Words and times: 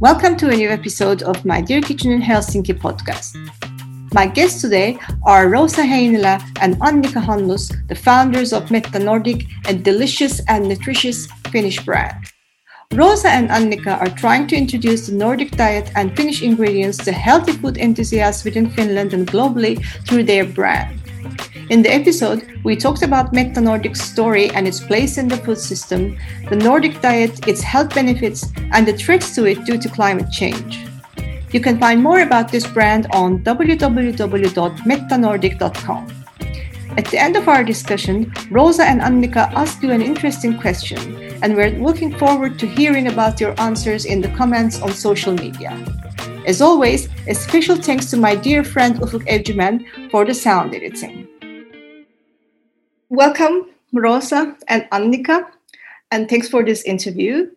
Welcome 0.00 0.38
to 0.38 0.48
a 0.48 0.56
new 0.56 0.70
episode 0.70 1.22
of 1.24 1.44
my 1.44 1.60
Dear 1.60 1.82
Kitchen 1.82 2.10
in 2.10 2.22
Helsinki 2.22 2.72
podcast. 2.72 3.36
My 4.14 4.26
guests 4.26 4.62
today 4.62 4.98
are 5.26 5.50
Rosa 5.50 5.82
Heinilä 5.82 6.40
and 6.62 6.76
Annika 6.76 7.22
Hannus, 7.22 7.70
the 7.86 7.94
founders 7.94 8.54
of 8.54 8.70
Metta 8.70 8.98
Nordic, 8.98 9.44
a 9.66 9.74
delicious 9.74 10.40
and 10.48 10.66
nutritious 10.66 11.28
Finnish 11.50 11.84
brand. 11.84 12.16
Rosa 12.94 13.28
and 13.28 13.50
Annika 13.50 14.00
are 14.00 14.08
trying 14.16 14.46
to 14.46 14.56
introduce 14.56 15.06
the 15.06 15.14
Nordic 15.14 15.50
diet 15.50 15.92
and 15.94 16.16
Finnish 16.16 16.40
ingredients 16.40 16.96
to 17.04 17.12
healthy 17.12 17.52
food 17.52 17.76
enthusiasts 17.76 18.42
within 18.42 18.70
Finland 18.70 19.12
and 19.12 19.26
globally 19.26 19.84
through 20.06 20.24
their 20.24 20.46
brand. 20.46 20.99
In 21.70 21.80
the 21.82 21.94
episode, 21.94 22.44
we 22.64 22.74
talked 22.74 23.04
about 23.04 23.32
Metta 23.32 23.60
Nordic's 23.60 24.00
story 24.00 24.50
and 24.50 24.66
its 24.66 24.80
place 24.80 25.18
in 25.18 25.28
the 25.28 25.36
food 25.36 25.58
system, 25.58 26.18
the 26.48 26.56
Nordic 26.56 27.00
diet, 27.00 27.46
its 27.46 27.62
health 27.62 27.94
benefits, 27.94 28.44
and 28.72 28.84
the 28.84 28.92
threats 28.92 29.32
to 29.36 29.44
it 29.44 29.64
due 29.64 29.78
to 29.78 29.88
climate 29.88 30.32
change. 30.32 30.84
You 31.52 31.60
can 31.60 31.78
find 31.78 32.02
more 32.02 32.22
about 32.22 32.50
this 32.50 32.66
brand 32.66 33.06
on 33.12 33.44
www.mettanordic.com. 33.44 36.06
At 36.98 37.04
the 37.04 37.18
end 37.18 37.36
of 37.36 37.46
our 37.46 37.62
discussion, 37.62 38.32
Rosa 38.50 38.82
and 38.82 39.00
Annika 39.00 39.52
asked 39.52 39.80
you 39.80 39.92
an 39.92 40.02
interesting 40.02 40.58
question, 40.58 41.38
and 41.40 41.54
we're 41.54 41.78
looking 41.78 42.12
forward 42.18 42.58
to 42.58 42.66
hearing 42.66 43.06
about 43.06 43.40
your 43.40 43.54
answers 43.60 44.06
in 44.06 44.20
the 44.20 44.30
comments 44.30 44.82
on 44.82 44.92
social 44.92 45.34
media. 45.34 45.70
As 46.44 46.60
always, 46.60 47.08
a 47.28 47.34
special 47.34 47.76
thanks 47.76 48.10
to 48.10 48.16
my 48.16 48.34
dear 48.34 48.64
friend 48.64 48.96
Ufuk 48.96 49.24
Evcimen 49.28 49.84
for 50.10 50.24
the 50.24 50.34
sound 50.34 50.74
editing. 50.74 51.28
Welcome, 53.12 53.66
Rosa 53.92 54.56
and 54.68 54.84
Annika, 54.92 55.44
and 56.12 56.28
thanks 56.28 56.48
for 56.48 56.62
this 56.62 56.84
interview. 56.84 57.50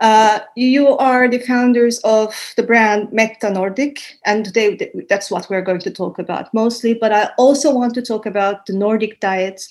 Uh, 0.00 0.40
you 0.56 0.96
are 0.96 1.28
the 1.28 1.38
founders 1.38 2.00
of 2.00 2.34
the 2.56 2.64
brand 2.64 3.12
Metta 3.12 3.50
Nordic, 3.50 4.00
and 4.24 4.44
today 4.44 4.90
that's 5.08 5.30
what 5.30 5.48
we're 5.48 5.62
going 5.62 5.78
to 5.78 5.92
talk 5.92 6.18
about 6.18 6.52
mostly. 6.52 6.92
But 6.92 7.12
I 7.12 7.30
also 7.38 7.72
want 7.72 7.94
to 7.94 8.02
talk 8.02 8.26
about 8.26 8.66
the 8.66 8.72
Nordic 8.72 9.20
diet 9.20 9.62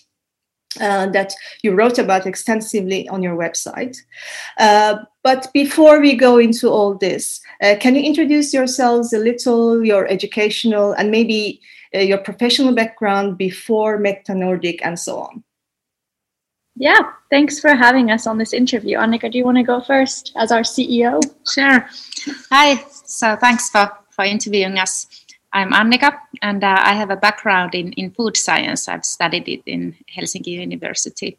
uh, 0.80 1.08
that 1.08 1.34
you 1.64 1.74
wrote 1.74 2.00
about 2.00 2.26
extensively 2.26 3.06
on 3.10 3.22
your 3.22 3.36
website. 3.36 3.98
Uh, 4.58 5.00
but 5.22 5.50
before 5.54 6.00
we 6.00 6.16
go 6.16 6.38
into 6.38 6.70
all 6.70 6.96
this, 6.96 7.42
uh, 7.62 7.76
can 7.82 7.96
you 7.96 8.04
introduce 8.04 8.54
yourselves 8.54 9.12
a 9.12 9.20
little, 9.20 9.84
your 9.84 10.08
educational 10.08 10.94
and 10.94 11.12
maybe 11.12 11.60
your 12.02 12.18
professional 12.20 12.74
background 12.74 13.38
before 13.38 13.98
Metta 13.98 14.34
Nordic 14.34 14.86
and 14.86 15.00
so 15.00 15.20
on? 15.20 15.44
Yeah, 16.78 17.12
thanks 17.30 17.60
for 17.60 17.74
having 17.74 18.12
us 18.12 18.28
on 18.28 18.38
this 18.38 18.52
interview. 18.52 18.98
Annika, 18.98 19.32
do 19.32 19.38
you 19.38 19.46
want 19.46 19.58
to 19.58 19.64
go 19.64 19.80
first 19.80 20.34
as 20.36 20.52
our 20.52 20.62
CEO? 20.62 21.22
Sure. 21.50 21.88
Hi. 22.52 22.84
So 23.06 23.38
thanks 23.38 23.70
for, 23.70 23.90
for 24.10 24.26
interviewing 24.26 24.78
us. 24.78 25.08
I'm 25.54 25.72
Annika, 25.72 26.20
and 26.42 26.62
uh, 26.66 26.78
I 26.82 26.94
have 26.96 27.12
a 27.12 27.16
background 27.16 27.76
in, 27.76 27.94
in 27.94 28.12
food 28.12 28.36
science. 28.36 28.90
I've 28.90 29.06
studied 29.06 29.48
it 29.48 29.62
in 29.66 29.96
Helsinki 30.14 30.48
University, 30.48 31.38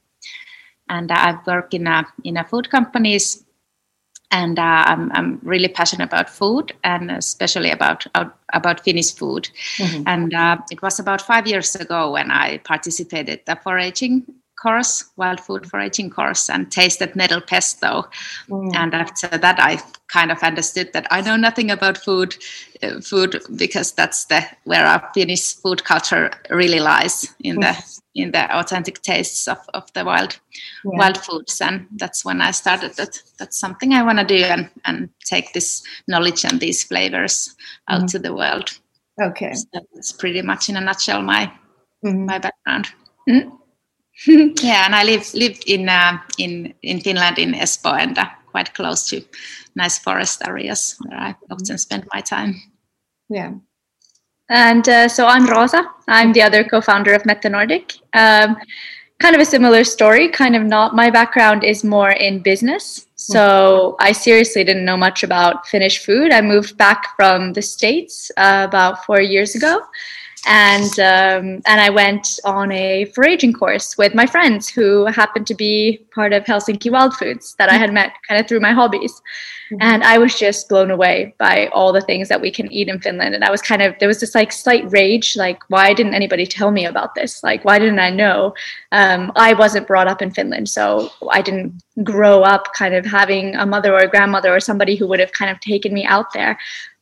and 0.89 1.11
uh, 1.11 1.17
I've 1.19 1.47
worked 1.47 1.75
in 1.75 1.87
a, 1.87 2.07
in 2.25 2.39
a 2.39 2.45
food 2.45 2.70
companies. 2.70 3.45
And 4.31 4.59
uh, 4.59 4.85
I'm, 4.87 5.13
I'm 5.13 5.39
really 5.43 5.69
passionate 5.69 6.05
about 6.05 6.29
food, 6.29 6.73
and 6.83 7.11
especially 7.11 7.71
about 7.71 8.07
about 8.53 8.81
Finnish 8.81 9.15
food. 9.15 9.49
Mm-hmm. 9.77 10.03
And 10.07 10.35
uh, 10.35 10.59
it 10.71 10.83
was 10.83 10.99
about 10.99 11.23
five 11.23 11.47
years 11.47 11.75
ago 11.77 12.13
when 12.13 12.31
I 12.31 12.59
participated 12.59 13.41
the 13.47 13.57
foraging 13.57 14.25
course, 14.61 15.05
wild 15.17 15.41
food 15.41 15.67
foraging 15.67 16.11
course, 16.11 16.49
and 16.49 16.71
tasted 16.71 17.15
nettle 17.15 17.41
pesto. 17.41 18.09
Mm. 18.49 18.75
And 18.75 18.95
after 18.95 19.29
that, 19.29 19.61
I 19.61 19.79
kind 20.09 20.31
of 20.31 20.43
understood 20.43 20.93
that 20.93 21.07
I 21.11 21.21
know 21.21 21.37
nothing 21.37 21.71
about 21.71 21.98
food, 21.98 22.37
uh, 22.83 23.01
food 23.01 23.41
because 23.57 23.93
that's 23.93 24.25
the 24.27 24.45
where 24.65 24.87
our 24.87 25.11
Finnish 25.15 25.55
food 25.57 25.85
culture 25.85 26.30
really 26.51 26.80
lies 26.80 27.35
in 27.41 27.61
the 27.61 27.77
in 28.14 28.33
the 28.33 28.58
authentic 28.58 29.03
tastes 29.03 29.47
of, 29.47 29.58
of 29.75 29.92
the 29.92 30.05
wild 30.05 30.39
yeah. 30.85 30.98
wild 30.98 31.19
foods. 31.19 31.61
And 31.61 31.86
that's 31.97 32.25
when 32.25 32.41
I 32.41 32.51
started 32.51 32.95
that 32.97 33.23
that's 33.39 33.59
something 33.59 33.92
I 33.92 34.03
want 34.03 34.19
to 34.19 34.25
do 34.25 34.42
and 34.45 34.70
and 34.85 35.11
take 35.25 35.53
this 35.53 35.83
knowledge 36.09 36.45
and 36.45 36.61
these 36.61 36.83
flavors 36.83 37.55
out 37.89 38.03
mm. 38.03 38.11
to 38.13 38.19
the 38.19 38.35
world. 38.35 38.79
Okay, 39.20 39.55
so 39.55 39.67
that's 39.95 40.13
pretty 40.13 40.42
much 40.42 40.69
in 40.69 40.77
a 40.77 40.80
nutshell 40.80 41.23
my 41.23 41.51
mm. 42.05 42.27
my 42.27 42.39
background. 42.39 42.89
Yeah, 44.27 44.87
and 44.87 44.95
I 44.95 45.05
live 45.05 45.35
live 45.35 45.59
in 45.67 45.89
uh, 45.89 46.19
in 46.39 46.75
in 46.83 47.01
Finland 47.01 47.39
in 47.39 47.53
Espoo 47.55 47.93
and 47.99 48.19
uh, 48.19 48.27
quite 48.47 48.73
close 48.75 49.09
to 49.11 49.21
nice 49.75 49.99
forest 49.99 50.43
areas 50.47 50.97
where 51.01 51.19
I 51.19 51.35
often 51.51 51.79
spend 51.79 52.07
my 52.15 52.21
time. 52.21 52.55
Yeah. 53.29 53.53
And 54.49 54.89
uh, 54.89 55.09
so 55.09 55.27
I'm 55.27 55.47
Rosa. 55.47 55.85
I'm 56.09 56.33
the 56.33 56.43
other 56.43 56.65
co-founder 56.65 57.13
of 57.13 57.27
Metta 57.27 57.49
Nordic. 57.49 57.95
Um, 58.15 58.57
kind 59.19 59.35
of 59.35 59.43
a 59.43 59.45
similar 59.45 59.83
story. 59.85 60.29
Kind 60.29 60.55
of 60.55 60.63
not. 60.63 60.95
My 60.95 61.11
background 61.11 61.65
is 61.65 61.83
more 61.83 62.11
in 62.11 62.43
business, 62.43 63.07
so 63.17 63.97
I 63.98 64.13
seriously 64.13 64.65
didn't 64.65 64.85
know 64.85 64.97
much 64.97 65.25
about 65.25 65.67
Finnish 65.67 65.98
food. 65.98 66.33
I 66.33 66.41
moved 66.41 66.79
back 66.79 67.17
from 67.17 67.53
the 67.53 67.63
states 67.63 68.31
uh, 68.37 68.65
about 68.69 69.05
four 69.05 69.21
years 69.21 69.57
ago 69.57 69.83
and 70.46 70.98
um, 71.01 71.62
and 71.67 71.80
I 71.80 71.90
went 71.90 72.39
on 72.45 72.70
a 72.70 73.07
foraging 73.07 73.52
course 73.52 73.98
with 73.98 74.14
my 74.14 74.27
friends 74.27 74.68
who 74.68 75.07
happened 75.07 75.46
to 75.48 75.55
be 75.55 76.07
part 76.14 76.33
of 76.33 76.45
Helsinki 76.45 76.90
Wild 76.90 77.14
Foods 77.14 77.57
that 77.58 77.68
I 77.68 77.74
had 77.74 77.92
met 77.92 78.12
kind 78.29 78.40
of 78.40 78.48
through 78.48 78.61
my 78.61 78.73
hobbies, 78.73 79.20
mm-hmm. 79.70 79.77
and 79.80 80.05
I 80.05 80.18
was 80.18 80.39
just 80.39 80.68
blown 80.68 80.92
away 80.92 81.35
by 81.39 81.67
all 81.74 81.92
the 81.92 82.01
things 82.01 82.29
that 82.29 82.40
we 82.40 82.52
can 82.52 82.70
eat 82.73 82.89
in 82.89 83.01
Finland. 83.01 83.35
And 83.35 83.45
I 83.45 83.51
was 83.51 83.61
kind 83.61 83.83
of 83.83 83.95
there 83.98 84.08
was 84.08 84.20
this 84.20 84.36
like 84.36 84.52
slight 84.52 84.85
rage, 84.90 85.36
like 85.36 85.61
why 85.68 85.92
didn't 85.92 86.14
anybody 86.14 86.46
tell 86.46 86.70
me 86.70 86.86
about 86.86 87.17
this? 87.17 87.42
Like 87.42 87.64
why 87.64 87.80
didn't 87.80 87.98
I 87.98 88.11
know? 88.11 88.55
Um, 88.92 89.33
I 89.35 89.52
wasn't 89.52 89.89
brought 89.89 90.06
up 90.06 90.23
in 90.23 90.30
Finland, 90.30 90.68
so 90.68 91.11
I 91.29 91.42
didn't 91.42 91.83
grow 92.05 92.42
up 92.42 92.73
kind 92.74 92.95
of 92.95 93.05
having 93.05 93.56
a 93.56 93.67
mother 93.67 93.92
or 93.92 94.01
a 94.01 94.08
grandmother 94.08 94.55
or 94.55 94.61
somebody 94.61 94.95
who 94.95 95.08
would 95.08 95.18
have 95.18 95.33
kind 95.33 95.51
of 95.51 95.58
taken 95.61 95.92
me 95.92 96.05
out 96.05 96.33
there 96.35 96.56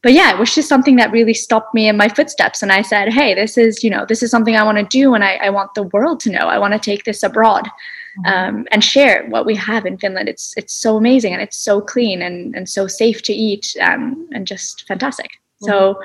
but 0.04 0.12
yeah, 0.12 0.30
it 0.30 0.38
was 0.38 0.54
just 0.54 0.68
something 0.68 0.96
that 0.96 1.10
really 1.12 1.32
stopped 1.32 1.72
me 1.72 1.88
in 1.88 1.96
my 1.96 2.10
footsteps. 2.10 2.62
And 2.62 2.70
I 2.70 2.82
said, 2.82 3.10
hey, 3.10 3.32
this 3.32 3.56
is, 3.56 3.82
you 3.82 3.88
know, 3.88 4.04
this 4.06 4.22
is 4.22 4.30
something 4.30 4.54
I 4.54 4.62
want 4.62 4.76
to 4.76 4.84
do. 4.84 5.14
And 5.14 5.24
I, 5.24 5.36
I 5.36 5.48
want 5.48 5.72
the 5.72 5.84
world 5.84 6.20
to 6.20 6.30
know. 6.30 6.46
I 6.46 6.58
want 6.58 6.74
to 6.74 6.78
take 6.78 7.04
this 7.04 7.22
abroad 7.22 7.64
mm-hmm. 7.64 8.26
um, 8.26 8.66
and 8.70 8.84
share 8.84 9.26
what 9.30 9.46
we 9.46 9.56
have 9.56 9.86
in 9.86 9.96
Finland. 9.96 10.28
It's, 10.28 10.52
it's 10.58 10.74
so 10.74 10.98
amazing 10.98 11.32
and 11.32 11.40
it's 11.40 11.56
so 11.56 11.80
clean 11.80 12.20
and, 12.20 12.54
and 12.54 12.68
so 12.68 12.86
safe 12.86 13.22
to 13.22 13.32
eat 13.32 13.74
um, 13.80 14.28
and 14.32 14.46
just 14.46 14.86
fantastic. 14.86 15.30
Mm-hmm. 15.62 15.68
So 15.68 15.98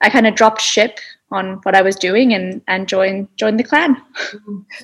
I 0.00 0.10
kind 0.10 0.26
of 0.26 0.34
dropped 0.34 0.60
ship 0.60 0.98
on 1.30 1.58
what 1.64 1.74
I 1.74 1.82
was 1.82 1.96
doing 1.96 2.32
and 2.32 2.62
and 2.68 2.88
join 2.88 3.28
join 3.36 3.56
the 3.56 3.64
clan. 3.64 3.96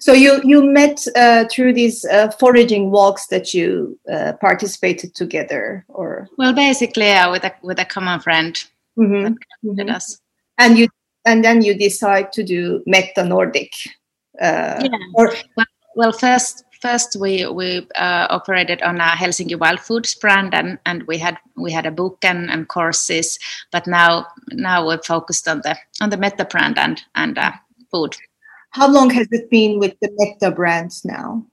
So 0.01 0.13
you 0.13 0.41
you 0.45 0.63
met 0.63 1.07
uh, 1.17 1.45
through 1.51 1.75
these 1.75 2.05
uh, 2.05 2.31
foraging 2.33 2.91
walks 2.91 3.27
that 3.29 3.55
you 3.55 3.99
uh, 4.13 4.33
participated 4.41 5.15
together, 5.15 5.85
or 5.89 6.29
well, 6.39 6.53
basically, 6.53 7.07
yeah, 7.07 7.31
with 7.31 7.45
a 7.45 7.53
with 7.63 7.79
a 7.79 7.85
common 7.85 8.21
friend 8.21 8.55
mm-hmm. 8.99 9.35
mm-hmm. 9.69 9.91
us. 9.91 10.19
And 10.59 10.79
you 10.79 10.89
and 11.25 11.45
then 11.45 11.63
you 11.63 11.75
decide 11.75 12.33
to 12.33 12.43
do 12.43 12.83
Metta 12.87 13.25
Nordic. 13.25 13.73
Uh, 14.41 14.81
yeah. 14.83 14.99
Or, 15.15 15.33
well, 15.57 15.67
well, 15.95 16.13
first 16.13 16.65
first 16.83 17.17
we 17.19 17.47
we 17.47 17.87
uh, 17.95 18.27
operated 18.29 18.83
on 18.83 19.01
a 19.01 19.11
Helsinki 19.21 19.59
Wild 19.59 19.81
Foods 19.81 20.15
brand, 20.15 20.53
and 20.53 20.79
and 20.85 21.05
we 21.05 21.17
had 21.17 21.39
we 21.57 21.73
had 21.73 21.87
a 21.87 21.91
book 21.91 22.19
and, 22.25 22.51
and 22.51 22.69
courses, 22.69 23.39
but 23.71 23.87
now 23.87 24.27
now 24.51 24.87
we're 24.87 25.03
focused 25.03 25.49
on 25.49 25.63
the 25.63 25.77
on 26.01 26.11
the 26.11 26.17
Metta 26.17 26.45
brand 26.45 26.79
and 26.79 27.01
and 27.15 27.39
uh, 27.39 27.53
food. 27.91 28.17
How 28.71 28.91
long 28.91 29.11
has 29.11 29.29
it 29.31 29.49
been 29.51 29.79
with 29.79 29.95
the 30.01 30.11
Metta 30.19 30.51
brands 30.55 31.05
now? 31.05 31.45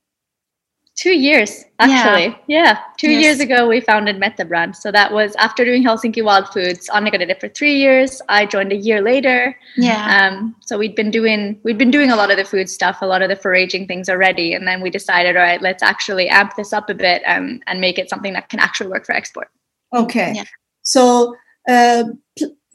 Two 0.99 1.13
years, 1.13 1.63
actually. 1.79 2.25
Yeah, 2.47 2.63
yeah. 2.63 2.79
two 2.97 3.11
yes. 3.11 3.21
years 3.23 3.39
ago 3.39 3.69
we 3.69 3.79
founded 3.79 4.19
Metta 4.19 4.43
Brand. 4.43 4.75
So 4.75 4.91
that 4.91 5.13
was 5.13 5.33
after 5.37 5.63
doing 5.63 5.81
Helsinki 5.81 6.21
Wild 6.21 6.49
Foods. 6.49 6.89
Annika 6.89 7.17
did 7.17 7.29
it 7.29 7.39
for 7.39 7.47
three 7.47 7.77
years. 7.77 8.21
I 8.27 8.45
joined 8.45 8.73
a 8.73 8.75
year 8.75 9.01
later. 9.01 9.57
Yeah. 9.77 10.29
Um, 10.33 10.57
so 10.59 10.77
we'd 10.77 10.95
been 10.95 11.09
doing 11.09 11.57
we'd 11.63 11.77
been 11.77 11.89
doing 11.89 12.11
a 12.11 12.17
lot 12.17 12.31
of 12.31 12.37
the 12.37 12.43
food 12.43 12.69
stuff, 12.69 12.97
a 13.01 13.05
lot 13.05 13.21
of 13.21 13.29
the 13.29 13.37
foraging 13.37 13.87
things 13.87 14.09
already, 14.09 14.53
and 14.53 14.67
then 14.67 14.81
we 14.81 14.89
decided, 14.89 15.37
all 15.37 15.43
right, 15.43 15.61
let's 15.61 15.81
actually 15.81 16.27
amp 16.27 16.57
this 16.57 16.73
up 16.73 16.89
a 16.89 16.93
bit 16.93 17.21
and 17.25 17.63
and 17.67 17.79
make 17.79 17.97
it 17.97 18.09
something 18.09 18.33
that 18.33 18.49
can 18.49 18.59
actually 18.59 18.89
work 18.89 19.05
for 19.05 19.15
export. 19.15 19.49
Okay. 19.95 20.33
Yeah. 20.35 20.43
So. 20.81 21.33
Uh, 21.69 22.03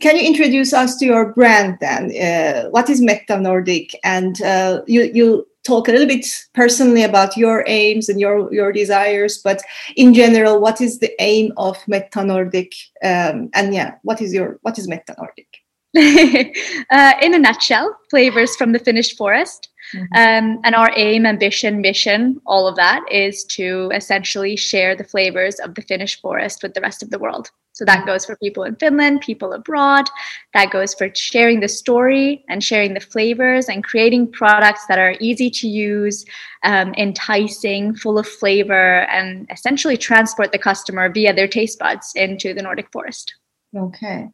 can 0.01 0.17
you 0.17 0.27
introduce 0.27 0.73
us 0.73 0.97
to 0.97 1.07
your 1.07 1.33
brand 1.33 1.79
then? 1.81 2.11
Uh, 2.15 2.69
what 2.71 2.91
is 2.91 3.01
Metta 3.01 3.39
Nordic? 3.39 3.99
And 4.05 4.41
uh, 4.43 4.83
you 4.87 5.03
you 5.15 5.47
talk 5.65 5.89
a 5.89 5.93
little 5.93 6.07
bit 6.07 6.27
personally 6.53 7.03
about 7.03 7.37
your 7.37 7.65
aims 7.67 8.09
and 8.09 8.21
your 8.21 8.53
your 8.53 8.73
desires 8.73 9.39
but 9.43 9.63
in 9.97 10.15
general 10.15 10.61
what 10.61 10.81
is 10.81 10.99
the 10.99 11.13
aim 11.21 11.53
of 11.57 11.77
metta 11.89 12.23
nordic 12.23 12.73
um, 13.03 13.49
and 13.55 13.75
yeah 13.75 13.95
what 14.03 14.21
is 14.21 14.33
your 14.33 14.59
what 14.63 14.79
is 14.79 14.87
metta 14.89 15.15
nordic 15.19 15.49
uh, 16.91 17.13
in 17.23 17.35
a 17.35 17.39
nutshell 17.39 17.97
flavors 18.11 18.57
from 18.57 18.73
the 18.73 18.81
finnish 18.81 19.15
forest. 19.17 19.69
Mm-hmm. 19.95 20.15
um, 20.17 20.61
and 20.65 20.75
our 20.75 20.91
aim 20.97 21.27
ambition 21.27 21.83
mission 21.83 22.41
all 22.47 22.67
of 22.67 22.75
that 22.77 23.05
is 23.11 23.45
to 23.45 23.91
essentially 23.95 24.57
share 24.57 24.97
the 24.97 25.05
flavors 25.05 25.61
of 25.61 25.75
the 25.75 25.83
finnish 25.83 26.19
forest 26.23 26.63
with 26.63 26.73
the 26.73 26.81
rest 26.81 27.03
of 27.03 27.11
the 27.11 27.19
world 27.19 27.51
So 27.75 27.85
that 27.85 28.07
goes 28.07 28.25
for 28.25 28.37
people 28.37 28.63
in 28.63 28.77
Finland, 28.77 29.21
people 29.21 29.53
abroad. 29.53 30.09
That 30.55 30.71
goes 30.71 30.95
for 30.95 31.13
sharing 31.13 31.59
the 31.59 31.69
story 31.69 32.45
and 32.49 32.63
sharing 32.63 32.95
the 32.95 33.01
flavors 33.01 33.69
and 33.69 33.83
creating 33.83 34.31
products 34.31 34.87
that 34.87 35.01
are 35.01 35.17
easy 35.19 35.51
to 35.51 35.69
use, 35.69 36.25
um, 36.63 36.95
enticing, 36.95 37.97
full 37.97 38.17
of 38.17 38.29
flavor, 38.29 39.01
and 39.11 39.49
essentially 39.51 39.97
transport 39.97 40.53
the 40.53 40.59
customer 40.59 41.09
via 41.09 41.35
their 41.35 41.49
taste 41.49 41.81
buds 41.81 42.13
into 42.15 42.55
the 42.55 42.63
Nordic 42.63 42.91
forest. 42.93 43.35
Okay. 43.77 44.29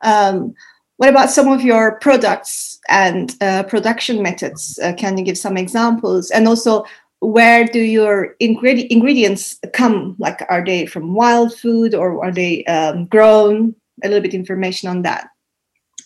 Um, 0.00 0.54
what 0.96 1.10
about 1.10 1.30
some 1.30 1.48
of 1.48 1.60
your 1.62 1.98
products 2.00 2.80
and 2.88 3.36
uh, 3.42 3.64
production 3.64 4.22
methods? 4.22 4.78
Uh, 4.82 4.94
can 4.94 5.18
you 5.18 5.24
give 5.24 5.36
some 5.36 5.58
examples? 5.58 6.30
And 6.30 6.48
also, 6.48 6.84
where 7.20 7.64
do 7.64 7.80
your 7.80 8.36
ingred- 8.40 8.88
ingredients 8.88 9.58
come? 9.72 10.16
Like, 10.18 10.44
are 10.48 10.64
they 10.64 10.86
from 10.86 11.14
wild 11.14 11.56
food 11.56 11.94
or 11.94 12.24
are 12.24 12.32
they 12.32 12.64
um, 12.66 13.06
grown? 13.06 13.74
A 14.04 14.08
little 14.08 14.22
bit 14.22 14.34
information 14.34 14.88
on 14.88 15.02
that. 15.02 15.28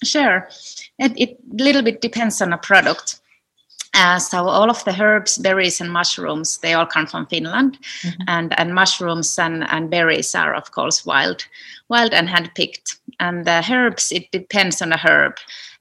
Sure, 0.03 0.49
it, 0.99 1.13
it 1.17 1.39
little 1.53 1.83
bit 1.83 2.01
depends 2.01 2.41
on 2.41 2.53
a 2.53 2.59
product. 2.59 3.21
Uh, 3.95 4.19
so 4.19 4.49
all 4.49 4.71
of 4.71 4.83
the 4.85 5.03
herbs, 5.03 5.37
berries, 5.39 5.81
and 5.81 5.93
mushrooms, 5.93 6.59
they 6.59 6.73
all 6.73 6.87
come 6.87 7.07
from 7.07 7.27
Finland, 7.27 7.79
mm-hmm. 8.01 8.23
and 8.27 8.59
and 8.59 8.75
mushrooms 8.75 9.39
and, 9.39 9.65
and 9.71 9.91
berries 9.91 10.35
are 10.35 10.55
of 10.55 10.71
course 10.71 11.05
wild, 11.05 11.47
wild 11.89 12.15
and 12.15 12.29
handpicked. 12.29 12.97
And 13.21 13.45
the 13.45 13.63
herbs, 13.71 14.11
it 14.11 14.31
depends 14.33 14.81
on 14.81 14.89
the 14.91 14.97
herb. 14.97 15.35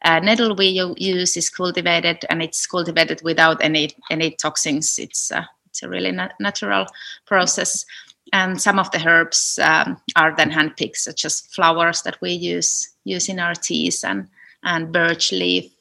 Uh, 0.03 0.19
nettle 0.19 0.55
we 0.55 0.67
use 0.97 1.37
is 1.37 1.49
cultivated, 1.49 2.25
and 2.29 2.41
it's 2.41 2.67
cultivated 2.67 3.21
without 3.23 3.63
any 3.63 3.91
any 4.09 4.31
toxins. 4.31 4.99
It's 4.99 5.31
uh, 5.31 5.45
it's 5.67 5.83
a 5.83 5.89
really 5.89 6.11
na- 6.11 6.35
natural 6.39 6.87
process. 7.25 7.85
And 8.33 8.61
some 8.61 8.79
of 8.79 8.91
the 8.91 9.05
herbs 9.05 9.59
um, 9.59 9.97
are 10.15 10.35
then 10.35 10.51
handpicked, 10.51 10.97
such 10.97 11.25
as 11.25 11.41
flowers 11.41 12.01
that 12.01 12.19
we 12.21 12.31
use 12.31 12.89
use 13.05 13.29
in 13.29 13.39
our 13.39 13.55
teas 13.55 14.03
and 14.03 14.27
and 14.63 14.91
birch 14.91 15.31
leaf 15.31 15.71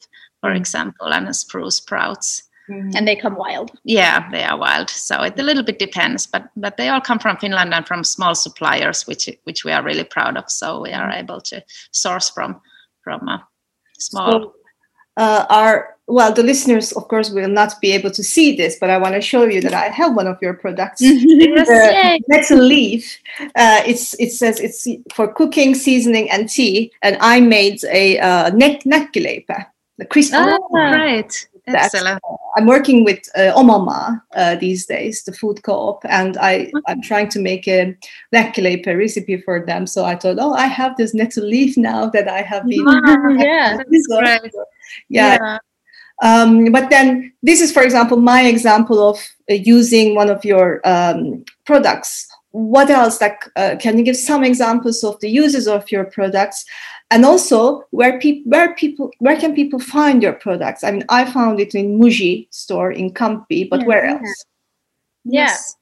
for 0.41 0.51
example, 0.51 1.13
and 1.13 1.33
spruce 1.35 1.75
sprouts. 1.75 2.43
Mm. 2.69 2.95
And 2.95 3.07
they 3.07 3.15
come 3.15 3.35
wild. 3.35 3.71
Yeah, 3.83 4.29
they 4.31 4.43
are 4.43 4.57
wild. 4.57 4.89
So 4.89 5.21
it 5.23 5.39
a 5.39 5.43
little 5.43 5.63
bit 5.63 5.79
depends, 5.79 6.27
but 6.27 6.49
but 6.55 6.77
they 6.77 6.89
all 6.89 7.01
come 7.01 7.19
from 7.19 7.37
Finland 7.37 7.73
and 7.73 7.87
from 7.87 8.03
small 8.03 8.35
suppliers, 8.35 9.07
which 9.07 9.29
which 9.43 9.65
we 9.65 9.71
are 9.71 9.83
really 9.83 10.03
proud 10.03 10.37
of. 10.37 10.49
So 10.49 10.81
we 10.81 10.91
are 10.93 11.09
mm. 11.09 11.19
able 11.19 11.41
to 11.41 11.63
source 11.91 12.29
from 12.29 12.61
from 13.03 13.27
a 13.27 13.47
small. 13.97 14.31
So, 14.31 14.53
uh, 15.17 15.45
our 15.49 15.97
well, 16.07 16.33
the 16.33 16.43
listeners, 16.43 16.91
of 16.91 17.07
course, 17.07 17.29
will 17.29 17.47
not 17.47 17.79
be 17.81 17.91
able 17.91 18.11
to 18.11 18.23
see 18.23 18.55
this, 18.55 18.77
but 18.79 18.89
I 18.89 18.97
want 18.97 19.15
to 19.15 19.21
show 19.21 19.45
you 19.45 19.61
that 19.61 19.73
I 19.73 19.87
have 19.87 20.13
one 20.15 20.27
of 20.27 20.37
your 20.41 20.53
products. 20.53 21.01
yes, 21.01 21.69
uh, 21.69 22.17
nettle 22.27 22.59
leaf. 22.59 23.17
Uh, 23.39 23.81
it's 23.85 24.13
it 24.19 24.31
says 24.31 24.59
it's 24.59 24.87
for 25.13 25.33
cooking, 25.33 25.73
seasoning, 25.73 26.29
and 26.29 26.49
tea, 26.49 26.91
and 27.01 27.17
I 27.21 27.39
made 27.39 27.83
a 27.85 28.19
uh, 28.19 28.49
neck 28.53 28.85
näkkileipä 28.85 29.70
the 29.97 30.05
Chris. 30.05 30.31
Ah, 30.33 30.57
right. 30.73 31.47
Excellent. 31.67 32.19
Uh, 32.27 32.35
I'm 32.57 32.65
working 32.65 33.03
with 33.03 33.19
uh, 33.35 33.53
Omama 33.55 34.21
uh, 34.35 34.55
these 34.55 34.85
days, 34.85 35.23
the 35.23 35.31
food 35.31 35.63
co-op, 35.63 36.03
and 36.05 36.37
I, 36.37 36.71
I'm 36.87 37.01
trying 37.01 37.29
to 37.29 37.39
make 37.39 37.67
a 37.67 37.95
näkkileipä 38.33 38.97
recipe 38.97 39.37
for 39.37 39.65
them. 39.65 39.85
So 39.87 40.05
I 40.05 40.15
thought, 40.15 40.37
oh, 40.39 40.53
I 40.53 40.67
have 40.67 40.95
this 40.97 41.13
nettle 41.13 41.47
leaf 41.47 41.77
now 41.77 42.09
that 42.09 42.27
I 42.27 42.41
have 42.41 42.67
been. 42.67 42.85
yeah, 43.39 43.77
that's 43.77 44.07
great. 44.07 44.51
Yeah. 45.09 45.37
yeah. 45.39 45.57
Um, 46.21 46.71
but 46.71 46.89
then 46.89 47.33
this 47.41 47.61
is, 47.61 47.71
for 47.71 47.83
example, 47.83 48.17
my 48.17 48.43
example 48.43 49.09
of 49.09 49.17
uh, 49.49 49.55
using 49.55 50.15
one 50.15 50.29
of 50.29 50.43
your 50.45 50.81
um, 50.83 51.43
products. 51.65 52.27
What 52.51 52.89
else? 52.89 53.21
Like, 53.21 53.43
uh, 53.55 53.75
can 53.79 53.97
you 53.97 54.03
give 54.03 54.17
some 54.17 54.43
examples 54.43 55.03
of 55.03 55.19
the 55.21 55.29
uses 55.29 55.67
of 55.67 55.89
your 55.89 56.03
products? 56.05 56.65
And 57.11 57.25
also 57.25 57.83
where 57.91 58.17
people 58.19 58.49
where 58.49 58.73
people 58.73 59.11
where 59.19 59.37
can 59.37 59.53
people 59.53 59.79
find 59.79 60.23
your 60.23 60.33
products? 60.33 60.83
I 60.83 60.91
mean 60.91 61.03
i 61.09 61.25
found 61.25 61.59
it 61.59 61.75
in 61.75 61.99
muji 61.99 62.47
store 62.51 62.91
in 62.91 63.11
Kamppi 63.11 63.69
but 63.69 63.81
yeah, 63.81 63.85
where 63.85 64.05
else? 64.05 64.45
Yeah. 65.23 65.41
yes. 65.41 65.75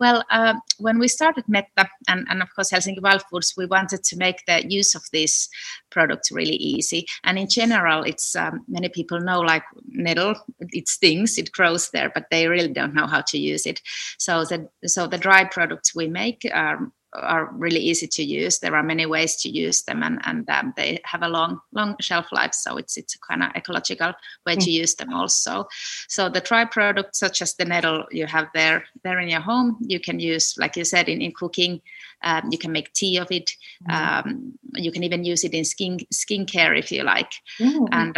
Well 0.00 0.24
uh, 0.30 0.54
when 0.78 0.98
we 0.98 1.08
started 1.08 1.44
metta 1.48 1.88
and, 2.08 2.26
and 2.28 2.42
of 2.42 2.48
course 2.54 2.70
helsinki 2.70 3.00
wild 3.00 3.22
foods 3.30 3.54
we 3.56 3.64
wanted 3.66 4.02
to 4.02 4.16
make 4.16 4.44
the 4.46 4.66
use 4.68 4.94
of 4.94 5.04
these 5.12 5.48
products 5.90 6.32
really 6.32 6.56
easy. 6.56 7.06
And 7.24 7.38
in 7.38 7.48
general 7.48 8.02
it's 8.02 8.34
um, 8.34 8.64
many 8.68 8.88
people 8.88 9.20
know 9.20 9.40
like 9.40 9.62
nettle 9.88 10.34
it 10.58 10.88
stings 10.88 11.38
it 11.38 11.52
grows 11.52 11.90
there 11.90 12.10
but 12.12 12.26
they 12.30 12.48
really 12.48 12.72
don't 12.72 12.94
know 12.94 13.06
how 13.06 13.22
to 13.28 13.38
use 13.38 13.66
it. 13.66 13.80
So 14.18 14.44
the 14.44 14.68
so 14.84 15.06
the 15.06 15.18
dry 15.18 15.44
products 15.44 15.94
we 15.94 16.08
make 16.08 16.44
are 16.52 16.90
are 17.12 17.50
really 17.52 17.80
easy 17.80 18.06
to 18.06 18.22
use. 18.22 18.58
There 18.58 18.74
are 18.74 18.82
many 18.82 19.06
ways 19.06 19.36
to 19.36 19.48
use 19.48 19.82
them, 19.82 20.02
and 20.02 20.20
and 20.24 20.48
um, 20.48 20.72
they 20.76 21.00
have 21.04 21.22
a 21.22 21.28
long 21.28 21.60
long 21.72 21.96
shelf 22.00 22.26
life. 22.32 22.54
So 22.54 22.76
it's 22.76 22.96
it's 22.96 23.14
a 23.14 23.18
kind 23.18 23.42
of 23.42 23.50
ecological 23.54 24.12
way 24.46 24.56
mm. 24.56 24.64
to 24.64 24.70
use 24.70 24.94
them 24.94 25.12
also. 25.12 25.68
So 26.08 26.28
the 26.28 26.40
dry 26.40 26.64
products 26.64 27.18
such 27.18 27.42
as 27.42 27.54
the 27.54 27.64
nettle 27.64 28.04
you 28.10 28.26
have 28.26 28.48
there 28.54 28.84
there 29.04 29.18
in 29.18 29.28
your 29.28 29.40
home, 29.40 29.78
you 29.80 30.00
can 30.00 30.20
use 30.20 30.54
like 30.58 30.76
you 30.76 30.84
said 30.84 31.08
in 31.08 31.20
in 31.20 31.32
cooking. 31.32 31.82
Um, 32.24 32.48
you 32.50 32.58
can 32.58 32.72
make 32.72 32.92
tea 32.92 33.18
of 33.18 33.30
it. 33.30 33.50
Mm. 33.88 33.94
Um, 33.94 34.58
you 34.74 34.92
can 34.92 35.02
even 35.02 35.24
use 35.24 35.44
it 35.44 35.54
in 35.54 35.64
skin 35.64 35.98
skincare 36.12 36.78
if 36.78 36.92
you 36.92 37.02
like. 37.02 37.32
Mm. 37.58 37.88
And 37.90 38.16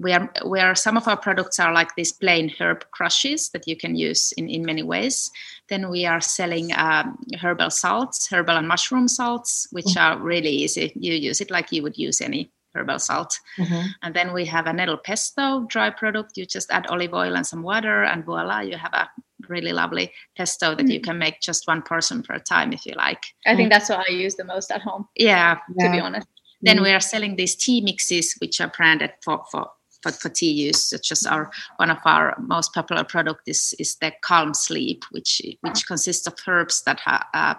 we 0.00 0.12
are 0.12 0.32
where 0.44 0.74
some 0.74 0.96
of 0.96 1.06
our 1.06 1.16
products 1.16 1.60
are 1.60 1.72
like 1.72 1.94
these 1.94 2.12
plain 2.12 2.52
herb 2.58 2.84
crushes 2.90 3.50
that 3.50 3.68
you 3.68 3.76
can 3.76 3.94
use 3.94 4.32
in, 4.32 4.48
in 4.48 4.64
many 4.64 4.82
ways 4.82 5.30
then 5.68 5.90
we 5.90 6.06
are 6.06 6.20
selling 6.20 6.72
um, 6.72 7.18
herbal 7.40 7.70
salts 7.70 8.26
herbal 8.32 8.56
and 8.56 8.66
mushroom 8.66 9.06
salts 9.06 9.68
which 9.70 9.84
mm-hmm. 9.86 10.18
are 10.18 10.18
really 10.18 10.50
easy 10.50 10.92
you 10.94 11.12
use 11.12 11.40
it 11.40 11.50
like 11.50 11.70
you 11.70 11.82
would 11.82 11.98
use 11.98 12.20
any 12.20 12.50
herbal 12.74 12.98
salt 12.98 13.38
mm-hmm. 13.58 13.86
and 14.02 14.14
then 14.14 14.32
we 14.32 14.44
have 14.44 14.66
a 14.66 14.72
nettle 14.72 14.96
pesto 14.96 15.66
dry 15.68 15.90
product 15.90 16.36
you 16.36 16.46
just 16.46 16.70
add 16.70 16.86
olive 16.86 17.14
oil 17.14 17.36
and 17.36 17.46
some 17.46 17.62
water 17.62 18.04
and 18.04 18.24
voila 18.24 18.60
you 18.60 18.76
have 18.76 18.94
a 18.94 19.08
really 19.48 19.72
lovely 19.72 20.12
pesto 20.36 20.74
that 20.74 20.86
mm. 20.86 20.92
you 20.92 21.00
can 21.00 21.18
make 21.18 21.40
just 21.40 21.66
one 21.66 21.82
person 21.82 22.22
per 22.22 22.38
time 22.38 22.72
if 22.72 22.86
you 22.86 22.92
like 22.94 23.24
i 23.46 23.56
think 23.56 23.70
that's 23.70 23.88
what 23.88 24.06
i 24.08 24.12
use 24.12 24.36
the 24.36 24.44
most 24.44 24.70
at 24.70 24.80
home 24.80 25.08
yeah, 25.16 25.58
yeah. 25.76 25.86
to 25.86 25.92
be 25.92 25.98
honest 25.98 26.28
then 26.62 26.76
mm. 26.76 26.82
we 26.82 26.90
are 26.90 27.00
selling 27.00 27.34
these 27.34 27.56
tea 27.56 27.80
mixes 27.80 28.34
which 28.38 28.60
are 28.60 28.68
branded 28.76 29.10
for, 29.24 29.42
for 29.50 29.68
for, 30.02 30.12
for 30.12 30.28
tea 30.28 30.50
use, 30.50 30.82
such 30.82 31.12
as 31.12 31.26
our 31.26 31.50
one 31.76 31.90
of 31.90 31.98
our 32.04 32.34
most 32.38 32.72
popular 32.72 33.04
product 33.04 33.42
is 33.46 33.74
is 33.78 33.96
the 33.96 34.12
Calm 34.22 34.54
Sleep, 34.54 35.04
which 35.10 35.42
which 35.60 35.86
consists 35.86 36.26
of 36.26 36.34
herbs 36.46 36.82
that 36.82 37.00
ha, 37.00 37.28
uh, 37.34 37.54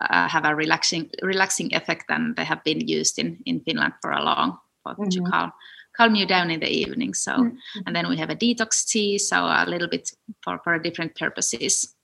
uh, 0.00 0.28
have 0.28 0.44
a 0.44 0.54
relaxing 0.54 1.10
relaxing 1.22 1.74
effect, 1.74 2.04
and 2.08 2.36
they 2.36 2.44
have 2.44 2.62
been 2.64 2.86
used 2.86 3.18
in 3.18 3.38
in 3.46 3.60
Finland 3.60 3.94
for 4.00 4.12
a 4.12 4.22
long 4.22 4.58
for, 4.82 4.94
mm-hmm. 4.94 5.24
to 5.24 5.30
calm 5.30 5.52
calm 5.96 6.14
you 6.14 6.26
down 6.26 6.50
in 6.50 6.60
the 6.60 6.70
evening. 6.70 7.14
So, 7.14 7.32
mm-hmm. 7.32 7.80
and 7.86 7.96
then 7.96 8.08
we 8.08 8.16
have 8.16 8.30
a 8.30 8.36
detox 8.36 8.86
tea, 8.86 9.18
so 9.18 9.36
a 9.44 9.64
little 9.66 9.88
bit 9.88 10.12
for 10.42 10.60
for 10.64 10.78
different 10.78 11.14
purposes. 11.16 11.94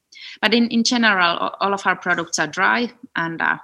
But 0.40 0.54
in 0.54 0.68
in 0.68 0.84
general, 0.84 1.50
all 1.60 1.74
of 1.74 1.86
our 1.86 1.96
products 1.96 2.38
are 2.38 2.46
dry 2.46 2.92
and 3.16 3.40
uh, 3.40 3.58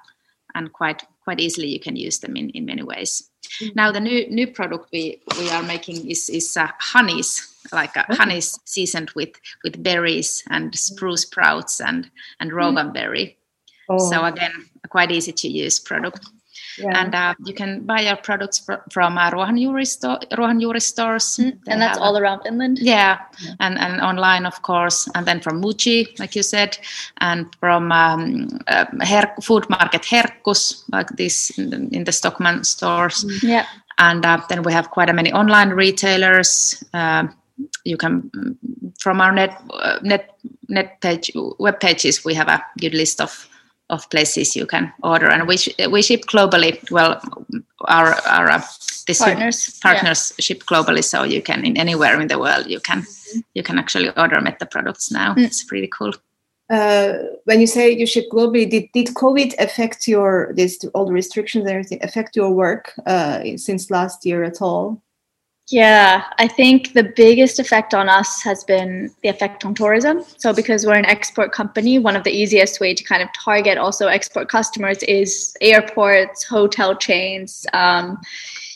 and 0.54 0.72
quite 0.72 1.02
quite 1.24 1.40
easily 1.40 1.68
you 1.68 1.80
can 1.80 1.96
use 1.96 2.18
them 2.18 2.36
in 2.36 2.50
in 2.50 2.64
many 2.64 2.82
ways. 2.82 3.29
Mm-hmm. 3.58 3.72
Now 3.74 3.92
the 3.92 4.00
new 4.00 4.28
new 4.30 4.46
product 4.46 4.88
we 4.92 5.20
we 5.38 5.50
are 5.50 5.62
making 5.62 6.08
is 6.10 6.28
is 6.28 6.56
uh, 6.56 6.68
honeys, 6.78 7.48
like 7.72 7.96
uh, 7.96 8.04
honeys 8.10 8.58
seasoned 8.64 9.10
with 9.16 9.32
with 9.64 9.82
berries 9.82 10.44
and 10.50 10.74
spruce 10.74 11.22
sprouts 11.22 11.80
and 11.80 12.10
and 12.38 12.52
rowan 12.52 12.92
berry. 12.92 13.36
Oh. 13.88 14.10
So 14.10 14.24
again, 14.24 14.52
a 14.84 14.88
quite 14.88 15.10
easy 15.10 15.32
to 15.32 15.48
use 15.48 15.80
product. 15.80 16.24
And 16.78 17.14
uh, 17.14 17.34
you 17.44 17.54
can 17.54 17.84
buy 17.84 18.06
our 18.06 18.16
products 18.16 18.58
fr- 18.58 18.82
from 18.90 19.18
uh, 19.18 19.30
Ruohonjuuri, 19.30 19.86
sto- 19.86 20.18
Ruohonjuuri 20.32 20.80
stores. 20.80 21.36
Mm, 21.36 21.58
and 21.68 21.82
that's 21.82 21.98
all 21.98 22.16
around 22.16 22.42
Finland? 22.42 22.78
Yeah. 22.78 23.18
yeah. 23.40 23.54
And, 23.60 23.78
and 23.78 24.00
online, 24.00 24.46
of 24.46 24.62
course. 24.62 25.08
And 25.14 25.26
then 25.26 25.40
from 25.40 25.60
Muji, 25.62 26.18
like 26.18 26.34
you 26.34 26.42
said, 26.42 26.78
and 27.18 27.46
from 27.60 27.92
um, 27.92 28.60
uh, 28.68 28.86
Her- 29.00 29.34
food 29.42 29.68
market 29.68 30.02
Herkkus, 30.02 30.84
like 30.92 31.08
this 31.16 31.50
in 31.58 31.70
the, 31.70 31.76
in 31.96 32.04
the 32.04 32.12
Stockmann 32.12 32.64
stores. 32.64 33.24
Mm. 33.24 33.42
Yeah. 33.42 33.66
And 33.98 34.24
uh, 34.24 34.40
then 34.48 34.62
we 34.62 34.72
have 34.72 34.90
quite 34.90 35.10
a 35.10 35.12
many 35.12 35.32
online 35.32 35.70
retailers. 35.70 36.82
Um, 36.94 37.34
you 37.84 37.96
can 37.96 38.30
from 38.98 39.20
our 39.20 39.32
net 39.32 39.62
uh, 39.74 39.98
net 40.02 40.34
net 40.68 41.00
page 41.00 41.30
web 41.58 41.80
pages 41.80 42.24
we 42.24 42.34
have 42.34 42.48
a 42.48 42.64
good 42.78 42.94
list 42.94 43.20
of 43.20 43.48
of 43.90 44.08
places 44.10 44.56
you 44.56 44.66
can 44.66 44.92
order, 45.02 45.28
and 45.28 45.46
we 45.46 45.56
sh- 45.56 45.76
we 45.90 46.02
ship 46.02 46.22
globally. 46.26 46.78
Well, 46.90 47.20
our 47.88 48.14
our 48.26 48.50
uh, 48.50 48.62
partners 49.18 49.78
partners 49.82 50.32
yeah. 50.32 50.42
ship 50.42 50.64
globally, 50.64 51.04
so 51.04 51.24
you 51.24 51.42
can 51.42 51.64
in 51.64 51.76
anywhere 51.76 52.20
in 52.20 52.28
the 52.28 52.38
world 52.38 52.66
you 52.66 52.80
can 52.80 53.02
mm-hmm. 53.02 53.40
you 53.54 53.62
can 53.62 53.78
actually 53.78 54.10
order 54.16 54.40
Metta 54.40 54.66
products 54.66 55.10
now. 55.10 55.34
Mm. 55.34 55.44
It's 55.44 55.64
pretty 55.64 55.88
cool. 55.88 56.12
Uh, 56.70 57.14
when 57.46 57.60
you 57.60 57.66
say 57.66 57.90
you 57.90 58.06
ship 58.06 58.26
globally, 58.32 58.70
did, 58.70 58.88
did 58.94 59.08
COVID 59.08 59.54
affect 59.58 60.06
your 60.06 60.52
this 60.54 60.78
all 60.94 61.04
the 61.04 61.12
restrictions 61.12 61.62
and 61.64 61.70
everything 61.70 61.98
affect 62.02 62.36
your 62.36 62.50
work 62.50 62.92
uh, 63.06 63.42
since 63.56 63.90
last 63.90 64.24
year 64.24 64.44
at 64.44 64.62
all? 64.62 65.02
Yeah, 65.70 66.24
I 66.38 66.48
think 66.48 66.94
the 66.94 67.12
biggest 67.14 67.60
effect 67.60 67.94
on 67.94 68.08
us 68.08 68.42
has 68.42 68.64
been 68.64 69.14
the 69.22 69.28
effect 69.28 69.64
on 69.64 69.72
tourism. 69.72 70.24
So, 70.36 70.52
because 70.52 70.84
we're 70.84 70.98
an 70.98 71.06
export 71.06 71.52
company, 71.52 72.00
one 72.00 72.16
of 72.16 72.24
the 72.24 72.32
easiest 72.32 72.80
way 72.80 72.92
to 72.92 73.04
kind 73.04 73.22
of 73.22 73.28
target 73.32 73.78
also 73.78 74.08
export 74.08 74.48
customers 74.48 75.00
is 75.04 75.56
airports, 75.60 76.42
hotel 76.42 76.96
chains, 76.96 77.68
um, 77.72 78.18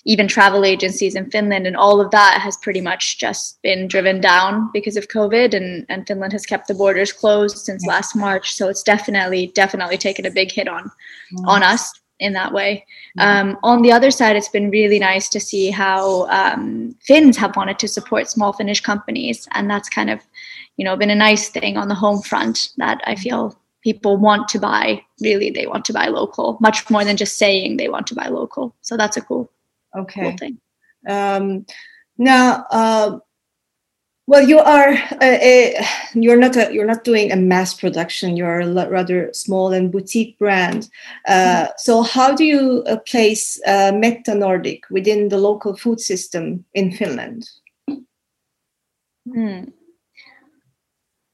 even 0.04 0.28
travel 0.28 0.64
agencies 0.64 1.16
in 1.16 1.28
Finland, 1.32 1.66
and 1.66 1.76
all 1.76 2.00
of 2.00 2.12
that 2.12 2.40
has 2.40 2.56
pretty 2.58 2.80
much 2.80 3.18
just 3.18 3.60
been 3.62 3.88
driven 3.88 4.20
down 4.20 4.70
because 4.72 4.96
of 4.96 5.08
COVID, 5.08 5.52
and, 5.52 5.84
and 5.88 6.06
Finland 6.06 6.32
has 6.32 6.46
kept 6.46 6.68
the 6.68 6.74
borders 6.74 7.12
closed 7.12 7.58
since 7.58 7.84
last 7.84 8.14
March. 8.14 8.54
So, 8.54 8.68
it's 8.68 8.84
definitely 8.84 9.48
definitely 9.48 9.98
taken 9.98 10.26
a 10.26 10.30
big 10.30 10.52
hit 10.52 10.68
on 10.68 10.92
on 11.44 11.64
us 11.64 11.92
in 12.24 12.32
that 12.32 12.52
way. 12.52 12.84
Um, 13.18 13.58
on 13.62 13.82
the 13.82 13.92
other 13.92 14.10
side, 14.10 14.36
it's 14.36 14.48
been 14.48 14.70
really 14.70 14.98
nice 14.98 15.28
to 15.28 15.40
see 15.40 15.70
how 15.70 16.26
um, 16.28 16.96
Finns 17.06 17.36
have 17.36 17.56
wanted 17.56 17.78
to 17.78 17.88
support 17.88 18.28
small 18.28 18.52
Finnish 18.52 18.80
companies, 18.80 19.46
and 19.52 19.70
that's 19.70 19.88
kind 19.88 20.10
of, 20.10 20.20
you 20.76 20.84
know, 20.84 20.96
been 20.96 21.10
a 21.10 21.14
nice 21.14 21.48
thing 21.48 21.76
on 21.76 21.88
the 21.88 21.94
home 21.94 22.22
front 22.22 22.70
that 22.78 23.00
I 23.06 23.14
feel 23.14 23.56
people 23.82 24.16
want 24.16 24.48
to 24.48 24.58
buy. 24.58 25.02
Really, 25.20 25.50
they 25.50 25.66
want 25.66 25.84
to 25.84 25.92
buy 25.92 26.08
local, 26.08 26.56
much 26.60 26.90
more 26.90 27.04
than 27.04 27.16
just 27.16 27.36
saying 27.36 27.76
they 27.76 27.88
want 27.88 28.06
to 28.08 28.14
buy 28.14 28.28
local. 28.28 28.74
So 28.80 28.96
that's 28.96 29.16
a 29.16 29.22
cool, 29.22 29.50
okay, 29.96 30.22
cool 30.22 30.36
thing. 30.36 30.58
Um, 31.06 31.66
now, 32.18 32.66
uh, 32.70 33.18
well, 34.26 34.48
you 34.48 34.58
are 34.58 34.88
uh, 34.88 35.16
a, 35.20 35.84
you're 36.14 36.38
not 36.38 36.56
a, 36.56 36.72
you're 36.72 36.86
not 36.86 37.04
doing 37.04 37.30
a 37.30 37.36
mass 37.36 37.74
production. 37.74 38.36
You're 38.36 38.60
a 38.60 38.88
rather 38.88 39.30
small 39.34 39.72
and 39.72 39.92
boutique 39.92 40.38
brand. 40.38 40.88
Uh, 41.28 41.68
so, 41.76 42.02
how 42.02 42.34
do 42.34 42.44
you 42.44 42.82
uh, 42.86 42.96
place 43.00 43.60
uh, 43.66 43.92
Metta 43.94 44.34
Nordic 44.34 44.84
within 44.90 45.28
the 45.28 45.36
local 45.36 45.76
food 45.76 46.00
system 46.00 46.64
in 46.72 46.92
Finland? 46.92 47.50
Hmm. 49.30 49.64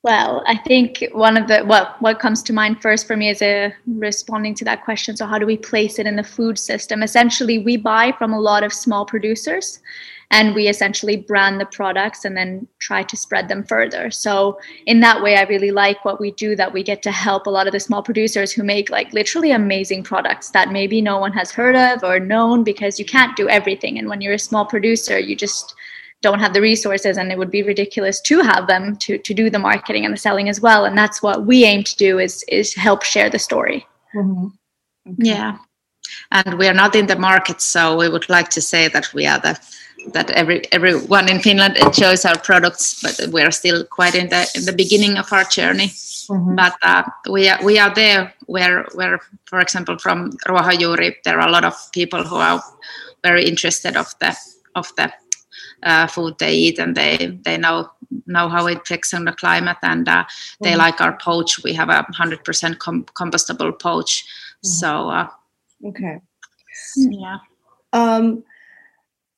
Well, 0.02 0.42
I 0.46 0.56
think 0.56 1.04
one 1.12 1.36
of 1.36 1.46
the 1.46 1.62
well, 1.64 1.94
what 2.00 2.18
comes 2.18 2.42
to 2.44 2.52
mind 2.52 2.82
first 2.82 3.06
for 3.06 3.16
me 3.16 3.28
is 3.28 3.40
a 3.40 3.66
uh, 3.66 3.70
responding 3.86 4.54
to 4.56 4.64
that 4.64 4.84
question. 4.84 5.16
So, 5.16 5.26
how 5.26 5.38
do 5.38 5.46
we 5.46 5.56
place 5.56 6.00
it 6.00 6.06
in 6.06 6.16
the 6.16 6.24
food 6.24 6.58
system? 6.58 7.04
Essentially, 7.04 7.60
we 7.60 7.76
buy 7.76 8.12
from 8.18 8.32
a 8.32 8.40
lot 8.40 8.64
of 8.64 8.72
small 8.72 9.04
producers 9.04 9.78
and 10.30 10.54
we 10.54 10.68
essentially 10.68 11.16
brand 11.16 11.60
the 11.60 11.66
products 11.66 12.24
and 12.24 12.36
then 12.36 12.66
try 12.78 13.02
to 13.02 13.16
spread 13.16 13.48
them 13.48 13.64
further. 13.64 14.10
So 14.10 14.58
in 14.86 15.00
that 15.00 15.22
way 15.22 15.36
i 15.36 15.42
really 15.42 15.70
like 15.70 16.04
what 16.04 16.20
we 16.20 16.30
do 16.32 16.54
that 16.56 16.72
we 16.72 16.82
get 16.82 17.02
to 17.02 17.10
help 17.10 17.46
a 17.46 17.50
lot 17.50 17.66
of 17.66 17.72
the 17.72 17.80
small 17.80 18.02
producers 18.02 18.52
who 18.52 18.62
make 18.62 18.90
like 18.90 19.12
literally 19.12 19.50
amazing 19.50 20.02
products 20.02 20.50
that 20.50 20.70
maybe 20.70 21.00
no 21.00 21.18
one 21.18 21.32
has 21.32 21.50
heard 21.50 21.76
of 21.76 22.04
or 22.04 22.20
known 22.20 22.64
because 22.64 22.98
you 22.98 23.04
can't 23.04 23.36
do 23.36 23.48
everything. 23.48 23.98
And 23.98 24.08
when 24.08 24.20
you're 24.20 24.34
a 24.34 24.38
small 24.38 24.64
producer 24.64 25.18
you 25.18 25.34
just 25.34 25.74
don't 26.22 26.38
have 26.38 26.52
the 26.52 26.60
resources 26.60 27.16
and 27.16 27.32
it 27.32 27.38
would 27.38 27.50
be 27.50 27.62
ridiculous 27.62 28.20
to 28.20 28.40
have 28.40 28.66
them 28.66 28.96
to 28.96 29.18
to 29.18 29.34
do 29.34 29.50
the 29.50 29.58
marketing 29.58 30.04
and 30.04 30.12
the 30.12 30.18
selling 30.18 30.48
as 30.48 30.60
well. 30.60 30.84
And 30.84 30.96
that's 30.96 31.22
what 31.22 31.46
we 31.46 31.64
aim 31.64 31.82
to 31.84 31.96
do 31.96 32.18
is 32.18 32.44
is 32.48 32.74
help 32.74 33.02
share 33.02 33.30
the 33.30 33.38
story. 33.38 33.86
Mm-hmm. 34.14 34.46
okay. 35.12 35.14
yeah. 35.18 35.58
And 36.32 36.58
we 36.58 36.66
are 36.66 36.74
not 36.74 36.96
in 36.96 37.06
the 37.06 37.16
market 37.16 37.60
so 37.60 37.96
we 37.96 38.08
would 38.08 38.28
like 38.28 38.48
to 38.50 38.60
say 38.60 38.88
that 38.88 39.12
we 39.14 39.26
are 39.26 39.38
the 39.38 39.58
that 40.12 40.30
every 40.30 40.62
everyone 40.72 41.28
in 41.28 41.40
Finland 41.40 41.76
enjoys 41.76 42.24
our 42.24 42.38
products, 42.38 43.02
but 43.02 43.32
we're 43.32 43.50
still 43.50 43.84
quite 43.84 44.14
in 44.14 44.28
the 44.28 44.50
in 44.54 44.64
the 44.64 44.72
beginning 44.72 45.18
of 45.18 45.32
our 45.32 45.44
journey. 45.44 45.88
Mm-hmm. 46.28 46.54
But 46.54 46.74
uh, 46.82 47.02
we 47.30 47.48
are 47.48 47.64
we 47.64 47.78
are 47.78 47.94
there 47.94 48.32
where 48.46 48.86
where 48.94 49.20
for 49.46 49.60
example 49.60 49.98
from 49.98 50.30
Ruohonjuuri 50.48 51.14
there 51.24 51.40
are 51.40 51.48
a 51.48 51.52
lot 51.52 51.64
of 51.64 51.74
people 51.92 52.22
who 52.22 52.36
are 52.36 52.62
very 53.22 53.44
interested 53.44 53.96
of 53.96 54.14
the 54.20 54.36
of 54.74 54.92
the 54.96 55.12
uh, 55.82 56.06
food 56.06 56.34
they 56.38 56.54
eat 56.54 56.78
and 56.78 56.96
they 56.96 57.38
they 57.44 57.56
know 57.56 57.90
know 58.26 58.48
how 58.48 58.66
it 58.66 58.78
affects 58.78 59.14
on 59.14 59.24
the 59.24 59.32
climate 59.32 59.78
and 59.82 60.08
uh, 60.08 60.24
they 60.60 60.70
mm-hmm. 60.70 60.78
like 60.78 61.00
our 61.00 61.16
pouch. 61.18 61.62
We 61.64 61.74
have 61.74 61.88
a 61.88 62.06
hundred 62.12 62.44
percent 62.44 62.78
compostable 62.78 63.78
pouch. 63.78 64.24
Mm-hmm. 64.64 64.68
So 64.68 65.10
uh, 65.10 65.28
okay, 65.86 66.20
yeah. 66.96 67.38
Um, 67.92 68.44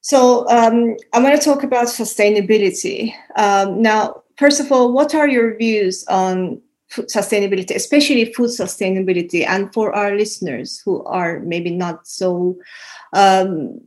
so 0.03 0.49
um, 0.49 0.97
I'm 1.13 1.23
going 1.23 1.39
to 1.39 1.45
talk 1.45 1.63
about 1.63 1.87
sustainability. 1.87 3.15
Um, 3.37 3.81
now, 3.81 4.23
first 4.37 4.61
of 4.61 4.71
all, 4.73 4.93
what 4.93 5.15
are 5.15 5.29
your 5.29 5.57
views 5.57 6.05
on 6.09 6.61
sustainability, 6.91 7.75
especially 7.75 8.33
food 8.33 8.51
sustainability, 8.51 9.47
and 9.47 9.73
for 9.73 9.95
our 9.95 10.17
listeners 10.17 10.83
who 10.85 11.05
are 11.05 11.39
maybe 11.41 11.71
not 11.71 12.07
so 12.09 12.59
um, 13.13 13.81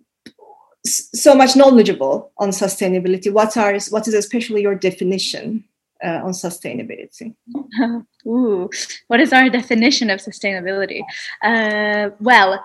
so 0.86 1.36
much 1.36 1.58
knowledgeable 1.58 2.32
on 2.38 2.50
sustainability? 2.50 3.32
What 3.32 3.58
are 3.58 3.78
what 3.90 4.08
is 4.08 4.14
especially 4.14 4.62
your 4.62 4.76
definition 4.76 5.66
uh, 6.02 6.22
on 6.24 6.32
sustainability? 6.32 7.36
Ooh, 8.26 8.70
what 9.08 9.20
is 9.20 9.34
our 9.34 9.50
definition 9.50 10.10
of 10.10 10.22
sustainability? 10.22 11.02
Uh, 11.44 12.12
well 12.22 12.64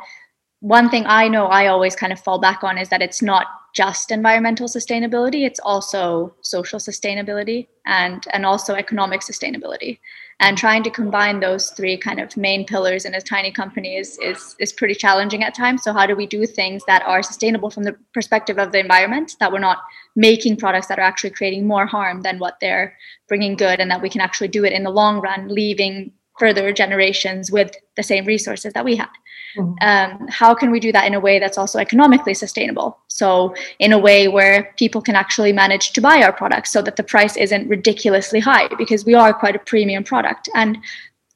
one 0.61 0.91
thing 0.91 1.05
I 1.07 1.29
know 1.29 1.47
I 1.47 1.67
always 1.67 1.97
kind 1.97 2.13
of 2.13 2.21
fall 2.21 2.39
back 2.39 2.63
on 2.63 2.79
is 2.79 2.89
that 2.91 3.03
it's 3.03 3.23
not 3.23 3.47
just 3.73 4.11
environmental 4.11 4.67
sustainability 4.67 5.47
it's 5.47 5.61
also 5.61 6.35
social 6.41 6.81
sustainability 6.81 7.69
and 7.87 8.27
and 8.33 8.45
also 8.47 8.75
economic 8.75 9.21
sustainability. 9.21 9.99
And 10.43 10.57
trying 10.57 10.83
to 10.85 10.91
combine 10.91 11.41
those 11.41 11.69
three 11.71 11.99
kind 11.99 12.19
of 12.19 12.35
main 12.35 12.65
pillars 12.65 13.05
in 13.05 13.15
a 13.15 13.21
tiny 13.21 13.51
company 13.51 13.97
is 13.97 14.19
is 14.19 14.57
is 14.59 14.73
pretty 14.73 14.95
challenging 14.95 15.43
at 15.45 15.55
times. 15.55 15.83
So 15.83 15.93
how 15.93 16.07
do 16.07 16.17
we 16.17 16.27
do 16.27 16.47
things 16.47 16.83
that 16.87 17.03
are 17.03 17.23
sustainable 17.23 17.71
from 17.71 17.85
the 17.85 17.97
perspective 18.15 18.59
of 18.59 18.73
the 18.73 18.81
environment 18.81 19.37
that 19.41 19.53
we're 19.53 19.59
not 19.59 19.83
making 20.17 20.57
products 20.57 20.87
that 20.87 20.99
are 20.99 21.03
actually 21.11 21.31
creating 21.31 21.67
more 21.67 21.87
harm 21.87 22.23
than 22.23 22.39
what 22.39 22.59
they're 22.61 22.97
bringing 23.29 23.57
good 23.57 23.81
and 23.81 23.91
that 23.91 24.03
we 24.03 24.11
can 24.11 24.21
actually 24.21 24.49
do 24.49 24.65
it 24.65 24.73
in 24.73 24.83
the 24.83 24.91
long 24.91 25.21
run 25.21 25.49
leaving 25.49 26.13
further 26.39 26.73
generations 26.73 27.51
with 27.51 27.73
the 27.97 28.03
same 28.03 28.25
resources 28.25 28.73
that 28.73 28.85
we 28.85 28.97
had 28.97 29.11
Mm-hmm. 29.57 29.75
Um, 29.81 30.29
how 30.29 30.55
can 30.55 30.71
we 30.71 30.81
do 30.81 30.93
that 30.93 31.07
in 31.07 31.15
a 31.15 31.21
way 31.21 31.39
that's 31.39 31.59
also 31.59 31.79
economically 31.79 32.35
sustainable? 32.35 32.99
So, 33.09 33.55
in 33.79 33.93
a 33.93 33.99
way 33.99 34.29
where 34.29 34.75
people 34.77 35.03
can 35.03 35.15
actually 35.15 35.53
manage 35.53 35.93
to 35.93 36.01
buy 36.01 36.23
our 36.23 36.33
products 36.33 36.71
so 36.71 36.83
that 36.83 36.97
the 36.97 37.03
price 37.03 37.37
isn't 37.37 37.69
ridiculously 37.69 38.41
high 38.41 38.69
because 38.79 39.05
we 39.05 39.15
are 39.15 39.33
quite 39.35 39.57
a 39.57 39.61
premium 39.61 40.05
product. 40.05 40.49
And 40.55 40.79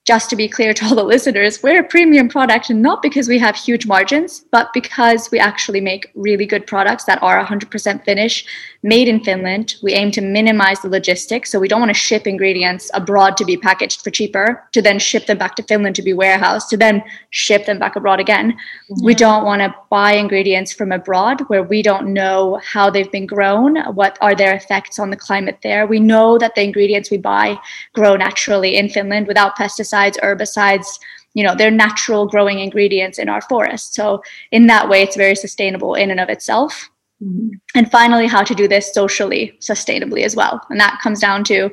just 0.04 0.28
to 0.30 0.36
be 0.36 0.48
clear 0.48 0.74
to 0.74 0.84
all 0.84 0.94
the 0.94 1.02
listeners, 1.14 1.62
we're 1.62 1.80
a 1.80 1.88
premium 1.88 2.28
product 2.28 2.70
not 2.70 3.02
because 3.02 3.28
we 3.28 3.38
have 3.38 3.56
huge 3.56 3.86
margins, 3.86 4.44
but 4.50 4.72
because 4.72 5.30
we 5.30 5.38
actually 5.38 5.80
make 5.80 6.10
really 6.14 6.46
good 6.46 6.66
products 6.66 7.04
that 7.04 7.22
are 7.22 7.44
100% 7.44 8.04
Finnish, 8.04 8.44
made 8.84 9.08
in 9.08 9.24
Finland. 9.24 9.76
We 9.82 9.94
aim 9.94 10.10
to 10.12 10.20
minimize 10.20 10.80
the 10.80 10.90
logistics. 10.90 11.50
So 11.50 11.58
we 11.58 11.68
don't 11.68 11.80
want 11.80 11.88
to 11.88 11.94
ship 11.94 12.26
ingredients 12.26 12.90
abroad 12.92 13.36
to 13.38 13.44
be 13.44 13.56
packaged 13.56 14.02
for 14.02 14.10
cheaper, 14.10 14.62
to 14.72 14.82
then 14.82 14.98
ship 14.98 15.24
them 15.26 15.38
back 15.38 15.56
to 15.56 15.62
Finland 15.62 15.96
to 15.96 16.02
be 16.02 16.12
warehoused, 16.12 16.68
to 16.68 16.76
then 16.76 17.02
ship 17.30 17.64
them 17.64 17.78
back 17.78 17.96
abroad 17.96 18.20
again. 18.20 18.54
We 19.02 19.14
don't 19.14 19.44
want 19.44 19.62
to 19.62 19.74
buy 19.88 20.12
ingredients 20.12 20.72
from 20.72 20.92
abroad 20.92 21.40
where 21.48 21.62
we 21.62 21.82
don't 21.82 22.12
know 22.12 22.60
how 22.62 22.90
they've 22.90 23.10
been 23.10 23.26
grown, 23.26 23.82
what 23.94 24.18
are 24.20 24.34
their 24.34 24.54
effects 24.54 24.98
on 24.98 25.08
the 25.08 25.16
climate 25.16 25.60
there. 25.62 25.86
We 25.86 25.98
know 25.98 26.36
that 26.36 26.54
the 26.54 26.62
ingredients 26.62 27.10
we 27.10 27.16
buy 27.16 27.58
grow 27.94 28.16
naturally 28.16 28.76
in 28.76 28.90
Finland 28.90 29.26
without 29.26 29.56
pesticides, 29.56 29.93
herbicides, 29.94 30.98
you 31.34 31.42
know 31.42 31.54
they're 31.56 31.70
natural 31.70 32.26
growing 32.26 32.60
ingredients 32.60 33.18
in 33.18 33.28
our 33.28 33.40
forest 33.40 33.92
so 33.92 34.22
in 34.52 34.68
that 34.68 34.88
way 34.88 35.02
it's 35.02 35.16
very 35.16 35.34
sustainable 35.34 35.96
in 35.96 36.12
and 36.12 36.20
of 36.20 36.28
itself 36.28 36.88
Mm-hmm. 37.22 37.48
And 37.74 37.90
finally, 37.90 38.26
how 38.26 38.42
to 38.42 38.54
do 38.54 38.68
this 38.68 38.92
socially 38.92 39.56
sustainably 39.60 40.24
as 40.24 40.36
well. 40.36 40.60
And 40.70 40.80
that 40.80 41.00
comes 41.02 41.20
down 41.20 41.44
to, 41.44 41.70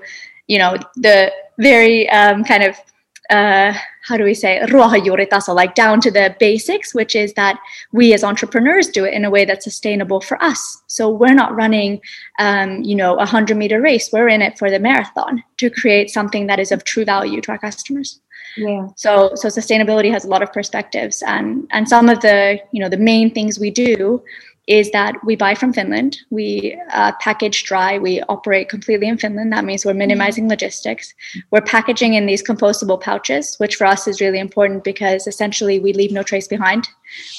you 0.47 0.57
know, 0.57 0.77
the 0.95 1.31
very 1.59 2.09
um, 2.09 2.43
kind 2.43 2.63
of 2.63 2.75
uh, 3.29 3.73
how 4.07 4.17
do 4.17 4.23
we 4.23 4.33
say 4.33 4.59
ruohonjuuritaso, 4.63 5.53
like 5.53 5.75
down 5.75 6.01
to 6.01 6.11
the 6.11 6.35
basics, 6.39 6.93
which 6.93 7.15
is 7.15 7.33
that 7.33 7.59
we 7.91 8.13
as 8.13 8.23
entrepreneurs 8.23 8.87
do 8.87 9.05
it 9.05 9.13
in 9.13 9.25
a 9.25 9.29
way 9.29 9.45
that's 9.45 9.63
sustainable 9.63 10.21
for 10.21 10.41
us. 10.43 10.81
So 10.87 11.09
we're 11.09 11.33
not 11.33 11.55
running, 11.55 12.01
um, 12.39 12.81
you 12.81 12.95
know, 12.95 13.15
a 13.17 13.25
hundred 13.25 13.57
meter 13.57 13.79
race. 13.79 14.09
We're 14.11 14.29
in 14.29 14.41
it 14.41 14.57
for 14.57 14.71
the 14.71 14.79
marathon 14.79 15.43
to 15.57 15.69
create 15.69 16.09
something 16.09 16.47
that 16.47 16.59
is 16.59 16.71
of 16.71 16.83
true 16.83 17.05
value 17.05 17.41
to 17.41 17.51
our 17.51 17.59
customers. 17.59 18.19
Yeah. 18.57 18.87
So 18.95 19.31
so 19.35 19.47
sustainability 19.47 20.11
has 20.11 20.25
a 20.25 20.27
lot 20.27 20.43
of 20.43 20.51
perspectives, 20.51 21.23
and 21.25 21.67
and 21.71 21.87
some 21.87 22.09
of 22.09 22.19
the 22.21 22.59
you 22.71 22.81
know 22.81 22.89
the 22.89 22.97
main 22.97 23.33
things 23.33 23.59
we 23.59 23.71
do 23.71 24.21
is 24.67 24.91
that 24.91 25.15
we 25.25 25.35
buy 25.35 25.55
from 25.55 25.73
Finland. 25.73 26.19
We 26.29 26.79
uh, 26.93 27.13
package 27.19 27.63
dry. 27.63 27.97
We 27.97 28.21
operate 28.29 28.69
completely 28.69 29.07
in 29.07 29.17
Finland. 29.17 29.51
That 29.51 29.65
means 29.65 29.85
we're 29.85 29.93
minimizing 29.93 30.47
logistics. 30.47 31.13
We're 31.49 31.61
packaging 31.61 32.13
in 32.13 32.27
these 32.27 32.43
compostable 32.43 33.01
pouches, 33.01 33.55
which 33.57 33.75
for 33.75 33.85
us 33.87 34.07
is 34.07 34.21
really 34.21 34.39
important 34.39 34.83
because 34.83 35.25
essentially 35.25 35.79
we 35.79 35.93
leave 35.93 36.11
no 36.11 36.23
trace 36.23 36.47
behind. 36.47 36.87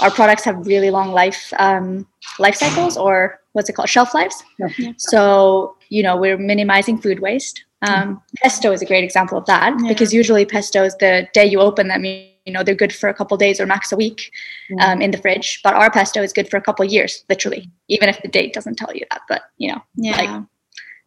Our 0.00 0.10
products 0.10 0.44
have 0.44 0.66
really 0.66 0.90
long 0.90 1.12
life 1.12 1.52
um, 1.58 2.06
life 2.38 2.56
cycles, 2.56 2.96
or 2.96 3.40
what's 3.52 3.68
it 3.68 3.74
called, 3.74 3.88
shelf 3.88 4.14
lives. 4.14 4.42
Yeah. 4.58 4.92
So 4.98 5.76
you 5.90 6.02
know 6.02 6.16
we're 6.16 6.38
minimizing 6.38 6.98
food 6.98 7.20
waste. 7.20 7.64
Um, 7.82 8.22
pesto 8.36 8.70
is 8.70 8.80
a 8.80 8.86
great 8.86 9.02
example 9.02 9.36
of 9.36 9.46
that 9.46 9.74
yeah. 9.80 9.88
because 9.88 10.14
usually 10.14 10.44
pesto 10.44 10.84
is 10.84 10.96
the 10.98 11.26
day 11.32 11.44
you 11.44 11.58
open 11.58 11.88
them, 11.88 12.04
you 12.04 12.31
you 12.44 12.52
know 12.52 12.62
they're 12.62 12.74
good 12.74 12.92
for 12.94 13.08
a 13.08 13.14
couple 13.14 13.36
days 13.36 13.60
or 13.60 13.66
max 13.66 13.92
a 13.92 13.96
week 13.96 14.32
um, 14.80 15.00
in 15.00 15.10
the 15.10 15.18
fridge. 15.18 15.60
But 15.62 15.74
our 15.74 15.90
pesto 15.90 16.22
is 16.22 16.32
good 16.32 16.48
for 16.50 16.56
a 16.56 16.62
couple 16.62 16.84
years 16.84 17.24
literally 17.28 17.70
even 17.88 18.08
if 18.08 18.20
the 18.22 18.28
date 18.28 18.52
doesn't 18.54 18.76
tell 18.76 18.94
you 18.94 19.04
that. 19.10 19.22
But 19.28 19.42
you 19.58 19.72
know 19.72 19.82
Yeah. 19.96 20.16
like 20.16 20.44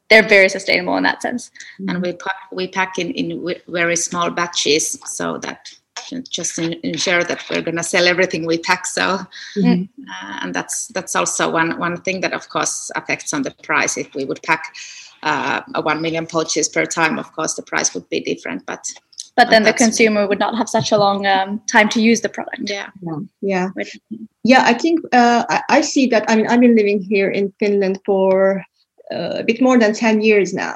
they're 0.09 0.27
very 0.27 0.49
sustainable 0.49 0.95
in 0.97 1.03
that 1.03 1.21
sense. 1.21 1.49
And 1.87 1.99
we 2.01 2.13
pack, 2.13 2.35
we 2.51 2.67
pack 2.67 2.99
in, 2.99 3.09
in 3.11 3.55
very 3.67 3.95
small 3.95 4.29
batches 4.29 4.99
so 5.05 5.39
that 5.39 5.67
just 6.29 6.59
ensure 6.59 7.23
that 7.23 7.43
we're 7.49 7.63
going 7.63 7.77
to 7.77 7.83
sell 7.83 8.05
everything 8.07 8.45
we 8.45 8.59
pack 8.59 8.85
so 8.85 9.19
Mhm. 9.57 9.89
uh, 10.07 10.39
and 10.41 10.53
that's 10.53 10.87
that's 10.89 11.15
also 11.15 11.49
one 11.49 11.79
one 11.79 11.97
thing 12.01 12.21
that 12.21 12.33
of 12.33 12.47
course 12.49 12.91
affects 12.95 13.33
on 13.33 13.41
the 13.41 13.51
price. 13.63 13.97
If 13.97 14.13
we 14.13 14.25
would 14.25 14.41
pack 14.43 14.75
uh, 15.23 15.61
a 15.73 15.81
1 15.81 16.01
million 16.01 16.27
pouches 16.27 16.69
per 16.69 16.85
time 16.85 17.17
of 17.17 17.31
course 17.33 17.55
the 17.55 17.63
price 17.63 17.95
would 17.95 18.07
be 18.09 18.19
different 18.19 18.63
but 18.67 18.83
but 19.37 19.49
then 19.49 19.63
the 19.63 19.73
consumer 19.85 20.27
would 20.27 20.39
not 20.39 20.55
have 20.57 20.69
such 20.69 20.91
a 20.91 20.97
long 20.97 21.25
um, 21.25 21.59
time 21.71 21.89
to 21.89 21.99
use 22.01 22.21
the 22.21 22.29
product 22.29 22.69
yeah 22.69 22.89
Yeah. 23.41 23.67
Which- 23.77 23.99
Yeah, 24.43 24.63
I 24.71 24.73
think 24.83 24.99
uh, 25.21 25.43
I, 25.55 25.57
I 25.77 25.81
see 25.81 26.05
that. 26.13 26.23
I 26.29 26.35
mean, 26.35 26.47
I've 26.49 26.61
been 26.65 26.75
living 26.81 27.01
here 27.01 27.29
in 27.39 27.45
Finland 27.59 27.95
for 28.05 28.61
uh, 29.15 29.41
a 29.41 29.43
bit 29.49 29.59
more 29.61 29.77
than 29.81 29.93
ten 29.93 30.21
years 30.29 30.53
now. 30.53 30.75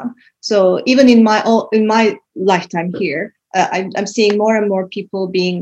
So 0.49 0.81
even 0.91 1.05
in 1.09 1.21
my 1.23 1.39
o- 1.51 1.69
in 1.77 1.83
my 1.95 2.03
lifetime 2.35 2.89
here, 3.01 3.23
uh, 3.57 3.67
I'm, 3.75 3.87
I'm 3.97 4.07
seeing 4.07 4.37
more 4.43 4.55
and 4.59 4.67
more 4.73 4.85
people 4.97 5.27
being 5.39 5.57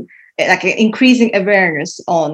like 0.52 0.64
increasing 0.64 1.30
awareness 1.42 2.00
on 2.06 2.30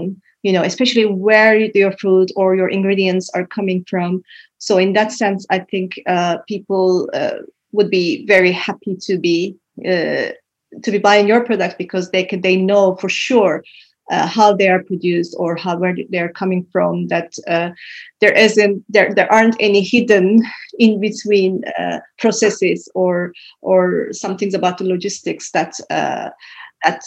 you 0.46 0.52
know 0.54 0.62
especially 0.70 1.06
where 1.26 1.54
your 1.82 1.92
food 2.02 2.28
or 2.40 2.54
your 2.60 2.70
ingredients 2.78 3.26
are 3.36 3.46
coming 3.56 3.84
from. 3.90 4.22
So 4.58 4.78
in 4.78 4.92
that 4.94 5.10
sense, 5.12 5.40
I 5.50 5.58
think 5.70 5.88
uh, 6.14 6.36
people 6.52 7.10
uh, 7.20 7.38
would 7.74 7.90
be 7.90 8.24
very 8.34 8.52
happy 8.66 8.94
to 9.06 9.18
be 9.18 9.56
uh, 9.92 10.28
to 10.82 10.90
be 10.90 10.98
buying 10.98 11.28
your 11.28 11.44
product 11.44 11.78
because 11.78 12.10
they 12.10 12.24
can 12.24 12.40
they 12.40 12.56
know 12.56 12.96
for 12.96 13.08
sure 13.08 13.62
uh, 14.10 14.26
how 14.26 14.52
they 14.54 14.68
are 14.68 14.82
produced 14.82 15.34
or 15.38 15.56
how 15.56 15.78
where 15.78 15.96
they're 16.10 16.32
coming 16.32 16.66
from 16.72 17.08
that 17.08 17.32
uh, 17.48 17.70
there 18.20 18.32
isn't 18.32 18.84
there 18.88 19.14
there 19.14 19.32
aren't 19.32 19.56
any 19.60 19.80
hidden 19.82 20.42
in 20.78 21.00
between 21.00 21.62
uh, 21.78 22.00
processes 22.18 22.88
or 22.94 23.32
or 23.62 24.08
some 24.12 24.36
things 24.36 24.54
about 24.54 24.78
the 24.78 24.84
logistics 24.84 25.50
that 25.52 25.74
uh, 25.90 26.28
that 26.84 27.02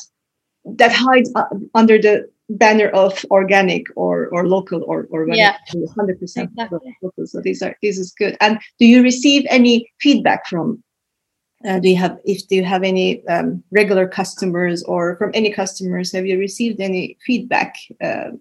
that 0.65 0.91
hides 0.91 1.31
uh, 1.35 1.43
under 1.75 1.97
the 2.01 2.29
banner 2.49 2.87
of 2.89 3.25
organic 3.29 3.83
or 3.95 4.27
or 4.27 4.47
local 4.47 4.83
or 4.83 5.07
or 5.11 5.27
Yeah. 5.27 5.57
hundred 5.95 6.19
percent 6.19 6.49
Exactly. 6.51 6.97
local. 7.01 7.27
So 7.27 7.41
these 7.41 7.61
are 7.61 7.75
this 7.81 7.97
is 7.97 8.13
good. 8.17 8.37
And 8.39 8.59
do 8.79 8.85
you 8.85 9.03
receive 9.03 9.45
any 9.49 9.91
feedback 9.99 10.47
from? 10.47 10.83
Uh, 11.65 11.79
do 11.79 11.89
you 11.89 11.95
have 11.95 12.19
if 12.23 12.47
do 12.47 12.55
you 12.55 12.63
have 12.63 12.83
any 12.83 13.25
um, 13.27 13.63
regular 13.71 14.07
customers 14.07 14.83
or 14.83 15.15
from 15.17 15.31
any 15.33 15.51
customers? 15.51 16.11
Have 16.11 16.25
you 16.25 16.37
received 16.37 16.79
any 16.79 17.17
feedback? 17.25 17.77
Uh, 18.01 18.37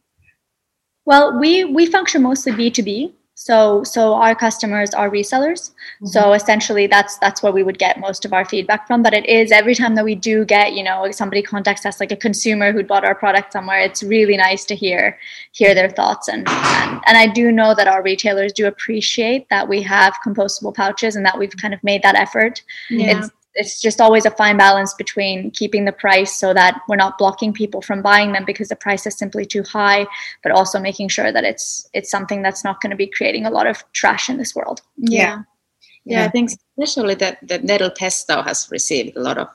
Well, 1.07 1.39
we 1.39 1.65
we 1.65 1.87
function 1.87 2.23
mostly 2.23 2.53
B 2.53 2.71
two 2.71 2.83
B. 2.83 3.15
So 3.39 3.85
so 3.85 4.15
our 4.15 4.35
customers 4.35 4.95
are 4.95 5.11
resellers. 5.11 5.71
Mm-hmm. 5.71 6.07
So 6.07 6.33
essentially 6.33 6.87
that's 6.87 7.19
that's 7.19 7.43
where 7.43 7.53
we 7.53 7.63
would 7.63 7.79
get 7.79 8.01
most 8.01 8.25
of 8.25 8.33
our 8.33 8.47
feedback 8.47 8.87
from. 8.87 9.03
But 9.03 9.13
it 9.13 9.27
is 9.27 9.53
every 9.53 9.75
time 9.75 9.95
that 9.97 10.07
we 10.07 10.15
do 10.15 10.47
get, 10.47 10.73
you 10.73 10.83
know, 10.83 11.11
somebody 11.11 11.43
contacts 11.43 11.85
us 11.85 12.01
like 12.01 12.11
a 12.11 12.17
consumer 12.17 12.73
who'd 12.73 12.89
bought 12.89 13.05
our 13.05 13.15
product 13.15 13.53
somewhere, 13.53 13.81
it's 13.81 14.03
really 14.03 14.39
nice 14.39 14.65
to 14.65 14.75
hear 14.75 15.19
hear 15.53 15.75
their 15.75 15.91
thoughts 15.91 16.29
and 16.29 16.49
and, 16.49 17.03
and 17.07 17.19
I 17.19 17.27
do 17.27 17.53
know 17.53 17.75
that 17.75 17.87
our 17.87 18.03
retailers 18.03 18.55
do 18.55 18.67
appreciate 18.67 19.49
that 19.51 19.69
we 19.69 19.83
have 19.83 20.15
compostable 20.25 20.75
pouches 20.75 21.15
and 21.15 21.25
that 21.27 21.39
we've 21.39 21.57
kind 21.61 21.75
of 21.75 21.85
made 21.85 22.03
that 22.05 22.15
effort. 22.15 22.63
yeah 22.89 23.19
It's 23.19 23.31
it's 23.57 23.81
just 23.81 24.01
always 24.01 24.27
a 24.27 24.31
fine 24.31 24.57
balance 24.57 24.93
between 24.95 25.51
keeping 25.51 25.85
the 25.87 25.93
price 25.93 26.33
so 26.43 26.53
that 26.55 26.81
we're 26.89 26.97
not 27.05 27.19
blocking 27.19 27.53
people 27.53 27.81
from 27.83 28.03
buying 28.03 28.33
them 28.33 28.45
because 28.45 28.69
the 28.69 28.77
price 28.77 29.07
is 29.07 29.17
simply 29.19 29.45
too 29.47 29.63
high, 29.63 30.07
but 30.43 30.53
also 30.53 30.79
making 30.79 31.09
sure 31.09 31.33
that 31.33 31.45
it's 31.45 31.89
it's 31.95 32.11
something 32.11 32.43
that's 32.43 32.65
not 32.65 32.81
going 32.81 32.91
to 32.91 32.97
be 32.97 33.07
creating 33.07 33.47
a 33.47 33.51
lot 33.51 33.67
of 33.67 33.83
trash 33.93 34.29
in 34.31 34.37
this 34.37 34.55
world. 34.55 34.79
yeah 34.97 35.19
Yeah. 35.21 35.43
yeah, 36.05 36.21
Yeah. 36.21 36.25
i 36.27 36.31
think 36.35 36.51
especially 36.79 37.15
that 37.17 37.37
the 37.51 37.59
nettle 37.71 37.91
pesto 38.01 38.43
has 38.49 38.69
received 38.71 39.17
a 39.17 39.21
lot 39.29 39.39
of 39.39 39.49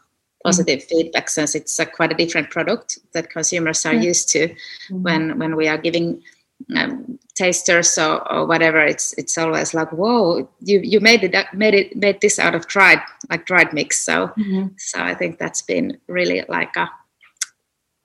positive 0.44 0.84
feedback 0.90 1.30
since 1.30 1.52
it's 1.60 1.80
a 1.80 1.86
quite 1.86 2.12
a 2.12 2.18
different 2.24 2.50
product 2.56 2.98
that 3.14 3.30
consumers 3.38 3.86
are 3.86 3.94
Mm. 3.98 4.04
used 4.12 4.28
to 4.34 4.42
when 5.08 5.22
when 5.42 5.56
we 5.60 5.66
are 5.72 5.82
giving 5.88 6.08
um, 6.78 6.92
tasters 7.42 7.98
or, 7.98 8.14
or 8.32 8.42
whatever 8.52 8.82
it's 8.94 9.08
it's 9.22 9.38
always 9.38 9.74
like 9.74 9.92
whoa 10.00 10.48
you 10.70 10.78
you 10.92 11.00
made 11.10 11.24
it 11.28 11.36
made 11.54 11.76
it 11.82 11.88
made 12.06 12.20
this 12.22 12.38
out 12.46 12.56
of 12.56 12.64
dried 12.74 13.02
like 13.32 13.46
dried 13.52 13.72
mix 13.74 13.90
so 14.10 14.30
so 14.78 14.98
i 15.12 15.14
think 15.20 15.38
that's 15.40 15.64
been 15.74 15.88
really 16.08 16.40
like 16.58 16.76
a 16.84 16.88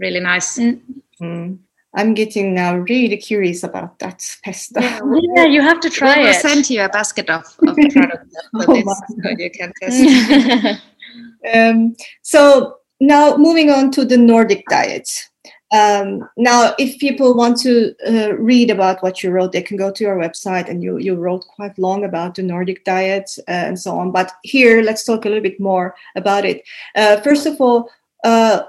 really 0.04 0.20
nice 0.20 0.58
Mm. 0.58 0.80
Mm. 1.22 1.58
I'm 1.98 2.12
getting 2.14 2.54
now 2.54 2.76
really 2.76 3.16
curious 3.16 3.64
about 3.64 3.98
that 4.00 4.20
pesto. 4.44 4.80
Yeah, 5.34 5.46
you 5.54 5.62
have 5.62 5.80
to 5.80 5.88
try 5.88 6.16
we 6.16 6.22
will 6.24 6.30
it. 6.30 6.42
send 6.42 6.68
you 6.68 6.82
a 6.84 6.88
basket 6.90 7.30
of, 7.30 7.44
of 7.66 7.74
products 7.94 8.36
for 8.52 8.64
Oh 8.68 8.74
this, 8.74 8.84
my 8.84 8.94
so 9.22 9.30
you 9.38 9.50
can 9.50 9.72
test 9.80 10.82
Um, 11.54 11.96
so 12.22 12.76
now 13.00 13.36
moving 13.36 13.70
on 13.70 13.90
to 13.92 14.04
the 14.04 14.18
Nordic 14.18 14.64
diet. 14.68 15.08
Um, 15.72 16.28
now, 16.36 16.74
if 16.78 16.98
people 16.98 17.36
want 17.36 17.58
to 17.62 17.94
uh, 18.06 18.34
read 18.34 18.70
about 18.70 19.02
what 19.02 19.22
you 19.22 19.30
wrote, 19.30 19.52
they 19.52 19.62
can 19.62 19.76
go 19.76 19.90
to 19.90 20.04
your 20.04 20.16
website, 20.16 20.68
and 20.68 20.82
you 20.82 20.98
you 20.98 21.16
wrote 21.16 21.44
quite 21.48 21.76
long 21.78 22.04
about 22.04 22.36
the 22.36 22.42
Nordic 22.42 22.84
diet 22.84 23.30
uh, 23.48 23.50
and 23.50 23.78
so 23.78 23.98
on. 23.98 24.12
But 24.12 24.32
here, 24.42 24.82
let's 24.82 25.04
talk 25.04 25.24
a 25.24 25.28
little 25.28 25.42
bit 25.42 25.58
more 25.58 25.94
about 26.14 26.44
it. 26.44 26.62
Uh, 26.94 27.20
first 27.20 27.46
of 27.46 27.60
all, 27.60 27.90
uh, 28.22 28.62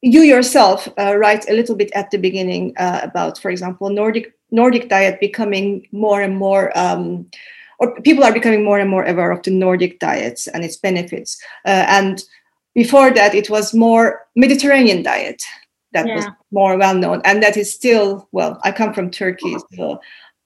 you 0.00 0.22
yourself 0.22 0.88
uh, 0.96 1.16
write 1.16 1.48
a 1.50 1.54
little 1.54 1.74
bit 1.74 1.90
at 1.94 2.10
the 2.12 2.18
beginning 2.18 2.72
uh, 2.76 3.00
about, 3.02 3.38
for 3.38 3.50
example, 3.50 3.90
Nordic 3.90 4.32
Nordic 4.52 4.88
diet 4.88 5.18
becoming 5.18 5.88
more 5.90 6.22
and 6.22 6.36
more. 6.36 6.76
Um, 6.78 7.26
or 7.80 8.00
people 8.00 8.24
are 8.24 8.32
becoming 8.32 8.64
more 8.64 8.80
and 8.80 8.90
more 8.90 9.04
aware 9.04 9.30
of 9.30 9.42
the 9.44 9.52
Nordic 9.52 10.00
diets 10.00 10.48
and 10.48 10.64
its 10.64 10.76
benefits. 10.76 11.40
And 11.64 12.20
before 12.74 13.12
that, 13.12 13.36
it 13.36 13.50
was 13.50 13.72
more 13.72 14.26
Mediterranean 14.34 15.04
diet 15.04 15.40
that 15.92 16.06
was 16.14 16.26
more 16.50 16.76
well 16.76 16.94
known, 16.94 17.20
and 17.24 17.42
that 17.42 17.56
is 17.56 17.72
still 17.72 18.28
well. 18.32 18.58
I 18.64 18.72
come 18.72 18.92
from 18.92 19.10
Turkey, 19.10 19.56
so 19.74 20.00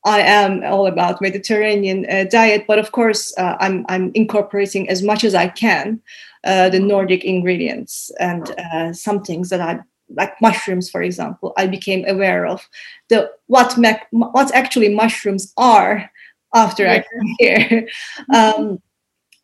I 0.05 0.21
am 0.21 0.65
all 0.65 0.87
about 0.87 1.21
Mediterranean 1.21 2.07
uh, 2.11 2.25
diet. 2.31 2.65
But 2.67 2.79
of 2.79 2.93
course, 2.93 3.33
uh, 3.39 3.57
I'm 3.61 3.85
I'm 3.89 4.11
incorporating 4.15 4.89
as 4.89 5.03
much 5.03 5.25
as 5.25 5.35
I 5.35 5.49
can 5.49 6.01
uh, 6.45 6.69
the 6.69 6.81
Nordic 6.81 7.25
ingredients 7.25 8.11
and 8.19 8.51
uh, 8.59 8.93
some 8.93 9.23
things 9.23 9.49
that 9.51 9.61
I 9.61 9.81
like 10.15 10.41
mushrooms, 10.41 10.91
for 10.91 11.03
example. 11.03 11.53
I 11.57 11.67
became 11.67 12.05
aware 12.07 12.47
of 12.47 12.69
the 13.09 13.31
what 13.47 13.79
mac- 13.79 14.09
what 14.11 14.55
actually 14.55 14.95
mushrooms 14.95 15.53
are 15.57 16.11
after 16.55 16.89
I 16.89 16.99
came 16.99 17.37
here. 17.39 17.89
Um, 18.35 18.83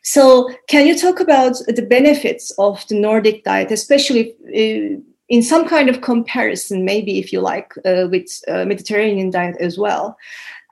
so, 0.03 0.51
can 0.69 0.87
you 0.87 0.99
talk 0.99 1.21
about 1.21 1.57
the 1.67 1.83
benefits 1.83 2.51
of 2.59 2.87
the 2.89 2.95
Nordic 2.99 3.45
diet, 3.45 3.71
especially 3.71 4.35
uh, 4.49 5.01
in 5.29 5.43
some 5.43 5.69
kind 5.69 5.89
of 5.89 6.01
comparison, 6.01 6.85
maybe 6.85 7.19
if 7.19 7.33
you 7.33 7.41
like, 7.41 7.73
uh, 7.85 8.09
with 8.11 8.29
uh, 8.49 8.65
Mediterranean 8.65 9.31
diet 9.31 9.57
as 9.61 9.79
well? 9.79 10.17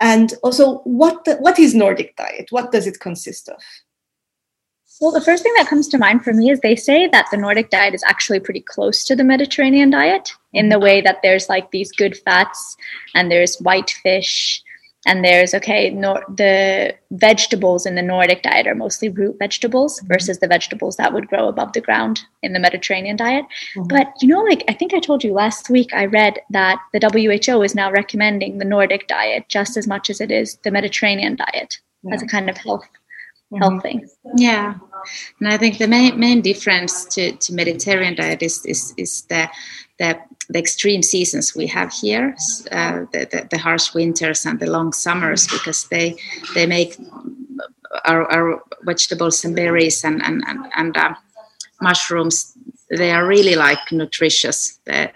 And 0.01 0.35
also, 0.43 0.79
what 0.79 1.25
the, 1.25 1.37
what 1.37 1.59
is 1.59 1.75
Nordic 1.75 2.17
diet? 2.17 2.49
What 2.51 2.73
does 2.73 2.87
it 2.87 3.01
consist 3.01 3.49
of? 3.49 3.61
Well, 5.01 5.13
the 5.13 5.21
first 5.21 5.43
thing 5.43 5.53
that 5.57 5.69
comes 5.69 5.89
to 5.89 5.99
mind 5.99 6.25
for 6.25 6.33
me 6.33 6.51
is 6.51 6.61
they 6.61 6.77
say 6.77 7.07
that 7.09 7.27
the 7.31 7.37
Nordic 7.37 7.69
diet 7.69 7.95
is 7.95 8.03
actually 8.05 8.41
pretty 8.41 8.63
close 8.63 9.05
to 9.05 9.15
the 9.15 9.25
Mediterranean 9.25 9.91
diet 9.91 10.33
in 10.55 10.71
the 10.71 10.79
way 10.79 11.03
that 11.03 11.21
there's 11.23 11.51
like 11.51 11.71
these 11.71 11.93
good 11.93 12.17
fats 12.17 12.79
and 13.15 13.31
there's 13.31 13.59
white 13.59 13.91
fish 13.91 14.63
and 15.07 15.25
there's 15.25 15.55
okay 15.55 15.91
nor- 15.91 16.25
the 16.29 16.95
vegetables 17.13 17.87
in 17.87 17.95
the 17.95 18.03
Nordic 18.03 18.43
diet 18.43 18.67
are 18.67 18.75
mostly 18.75 19.09
root 19.09 19.37
vegetables 19.39 20.01
versus 20.07 20.41
the 20.41 20.49
vegetables 20.49 20.97
that 20.97 21.13
would 21.13 21.29
grow 21.29 21.49
above 21.49 21.73
the 21.73 21.81
ground 21.81 22.21
in 22.43 22.53
the 22.53 22.59
Mediterranean 22.59 23.17
diet. 23.17 23.45
Mhm. 23.77 23.89
But 23.89 24.13
you 24.21 24.29
know, 24.29 24.41
like 24.41 24.65
I 24.69 24.75
think 24.75 24.93
I 24.93 25.01
told 25.01 25.25
you 25.25 25.33
last 25.33 25.71
week, 25.71 25.91
I 25.95 26.07
read 26.07 26.41
that 26.51 26.79
the 26.93 27.01
WHO 27.01 27.63
is 27.63 27.75
now 27.75 27.91
recommending 27.91 28.59
the 28.59 28.65
Nordic 28.65 29.07
diet 29.07 29.45
just 29.49 29.77
as 29.77 29.87
much 29.87 30.11
as 30.11 30.21
it 30.21 30.31
is 30.31 30.59
the 30.65 30.71
Mediterranean 30.71 31.37
diet 31.37 31.79
as 32.13 32.23
a 32.23 32.27
kind 32.27 32.51
of 32.51 32.57
health 32.57 32.87
health 33.59 33.83
thing. 33.83 34.07
Yeah, 34.37 34.75
and 35.41 35.49
I 35.49 35.57
think 35.57 35.79
the 35.79 35.89
main 35.89 36.19
main 36.19 36.41
difference 36.41 37.05
to, 37.15 37.33
to 37.33 37.55
Mediterranean 37.55 38.17
diet 38.17 38.43
is 38.43 38.65
is, 38.67 38.93
is 38.97 39.23
the, 39.23 39.49
the 39.99 40.19
the 40.49 40.59
extreme 40.59 41.03
seasons 41.03 41.57
we 41.57 41.67
have 41.67 41.93
here, 41.93 42.37
uh, 42.71 43.05
the, 43.13 43.27
the 43.31 43.49
the 43.51 43.59
harsh 43.59 43.95
winters 43.95 44.47
and 44.47 44.61
the 44.61 44.71
long 44.71 44.93
summers, 44.93 45.47
because 45.49 45.89
they 45.89 46.17
they 46.55 46.67
make 46.67 46.97
our, 48.05 48.31
our 48.31 48.63
vegetables 48.83 49.45
and 49.45 49.57
berries 49.57 50.05
and 50.05 50.23
and 50.23 50.45
and, 50.47 50.67
and 50.77 50.97
uh, 50.97 51.15
mushrooms. 51.81 52.53
They 52.89 53.11
are 53.11 53.27
really 53.27 53.57
like 53.57 53.91
nutritious. 53.91 54.79
The, 54.85 55.11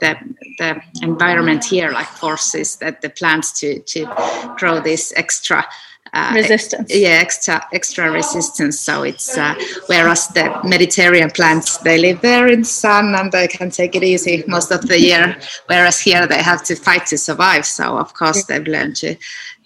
the 0.00 0.16
the 0.58 0.80
environment 1.02 1.64
here 1.64 1.90
like 1.90 2.08
forces 2.08 2.76
that 2.76 3.02
the 3.02 3.10
plants 3.10 3.60
to 3.60 3.80
to 3.80 4.54
grow 4.56 4.80
this 4.80 5.12
extra 5.16 5.66
uh, 6.12 6.32
resistance. 6.34 6.94
Yeah, 6.94 7.20
extra 7.20 7.66
extra 7.72 8.10
resistance. 8.10 8.80
So 8.80 9.02
it's 9.02 9.36
uh, 9.36 9.54
whereas 9.86 10.28
the 10.28 10.60
Mediterranean 10.64 11.30
plants 11.30 11.78
they 11.78 11.98
live 11.98 12.20
there 12.20 12.48
in 12.48 12.64
sun 12.64 13.14
and 13.14 13.30
they 13.30 13.48
can 13.48 13.70
take 13.70 13.94
it 13.94 14.02
easy 14.02 14.44
most 14.46 14.70
of 14.70 14.86
the 14.88 15.00
year, 15.00 15.36
whereas 15.66 16.00
here 16.00 16.26
they 16.26 16.42
have 16.42 16.64
to 16.64 16.74
fight 16.74 17.06
to 17.06 17.18
survive. 17.18 17.64
So 17.66 17.98
of 17.98 18.14
course 18.14 18.44
they've 18.44 18.66
learned 18.66 18.96
to 18.96 19.14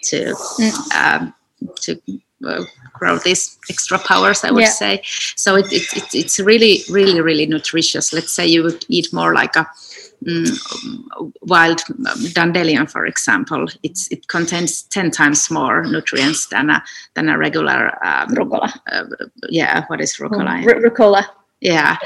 to 0.04 0.34
mm. 0.60 0.94
um, 0.94 1.34
to 1.82 2.00
uh, 2.46 2.64
grow 2.92 3.18
these 3.18 3.58
extra 3.70 3.98
powers. 3.98 4.44
I 4.44 4.50
would 4.50 4.64
yeah. 4.64 4.70
say. 4.70 5.02
So 5.36 5.56
it, 5.56 5.72
it, 5.72 5.96
it, 5.96 6.14
it's 6.14 6.38
really 6.38 6.82
really 6.90 7.20
really 7.20 7.46
nutritious. 7.46 8.12
Let's 8.12 8.32
say 8.32 8.46
you 8.46 8.62
would 8.62 8.84
eat 8.88 9.12
more 9.12 9.34
like 9.34 9.56
a 9.56 9.66
um, 10.26 11.32
wild 11.42 11.82
dandelion, 12.32 12.86
for 12.86 13.06
example, 13.06 13.66
it's, 13.82 14.08
it 14.10 14.28
contains 14.28 14.82
10 14.82 15.10
times 15.10 15.50
more 15.50 15.84
nutrients 15.84 16.46
than 16.46 16.70
a, 16.70 16.82
than 17.14 17.28
a 17.28 17.38
regular 17.38 17.92
um, 18.04 18.28
rucola. 18.28 18.72
Uh, 18.90 19.04
yeah, 19.48 19.84
what 19.88 20.00
is 20.00 20.16
rucola? 20.16 20.62
Mm, 20.62 20.66
R- 20.66 20.90
rucola. 20.90 21.24
Yeah, 21.60 21.96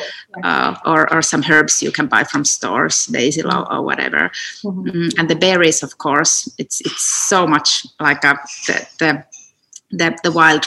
uh, 0.45 0.77
or, 0.85 1.13
or 1.13 1.21
some 1.21 1.43
herbs 1.43 1.83
you 1.83 1.91
can 1.91 2.07
buy 2.07 2.23
from 2.23 2.45
stores, 2.45 3.09
basil 3.09 3.53
or, 3.53 3.73
or 3.73 3.83
whatever. 3.83 4.31
Mm-hmm. 4.63 4.89
Mm, 4.89 5.19
and 5.19 5.29
the 5.29 5.35
berries, 5.35 5.83
of 5.83 5.99
course, 5.99 6.49
it's 6.59 6.81
it's 6.83 7.03
so 7.03 7.45
much 7.45 7.85
like 7.99 8.23
a, 8.23 8.39
the, 8.69 8.87
the 9.01 9.25
the, 9.91 10.19
the 10.23 10.33
wild 10.33 10.67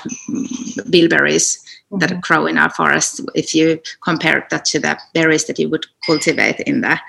bilberries 0.90 1.64
mm-hmm. 1.92 2.00
that 2.00 2.22
grow 2.22 2.46
in 2.48 2.58
our 2.58 2.70
forest 2.70 3.22
if 3.36 3.54
you 3.54 3.80
compare 4.04 4.48
that 4.50 4.66
to 4.66 4.80
the 4.80 4.98
berries 5.14 5.46
that 5.46 5.60
you 5.60 5.70
would 5.70 5.86
cultivate 6.06 6.60
in 6.62 6.82
the 6.82 7.00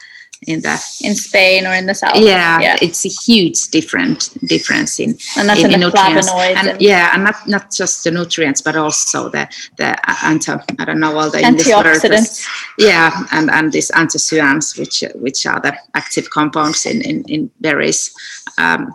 in 0.47 0.61
the 0.61 0.73
in 1.03 1.15
Spain 1.15 1.67
or 1.67 1.73
in 1.73 1.87
the 1.87 1.95
south. 1.95 2.17
Yeah, 2.17 2.61
yeah. 2.61 2.77
it's 2.83 3.05
a 3.05 3.09
huge 3.09 3.69
different 3.69 4.37
difference 4.49 4.99
in 4.99 5.11
and 5.37 5.49
that's 5.49 5.61
in, 5.61 5.67
in 5.67 5.73
the 5.73 5.87
nutrients. 5.87 6.29
And, 6.33 6.69
and, 6.69 6.81
yeah, 6.81 7.11
and 7.15 7.25
not 7.25 7.47
not 7.47 7.71
just 7.71 8.05
the 8.05 8.11
nutrients, 8.11 8.61
but 8.61 8.77
also 8.77 9.29
the 9.29 9.49
the 9.77 9.97
anti 10.25 10.53
I 10.79 10.85
don't 10.85 11.01
know 11.01 11.17
all 11.17 11.31
the 11.31 11.39
antioxidants. 11.39 12.45
Yeah, 12.77 13.25
and 13.31 13.51
and 13.51 13.73
these 13.73 13.91
anthocyanins, 13.93 14.79
which 14.79 15.05
which 15.15 15.47
are 15.47 15.61
the 15.61 15.77
active 15.95 16.31
compounds 16.31 16.87
in 16.87 17.03
in, 17.03 17.25
in 17.29 17.51
berries. 17.61 18.13
Um, 18.59 18.95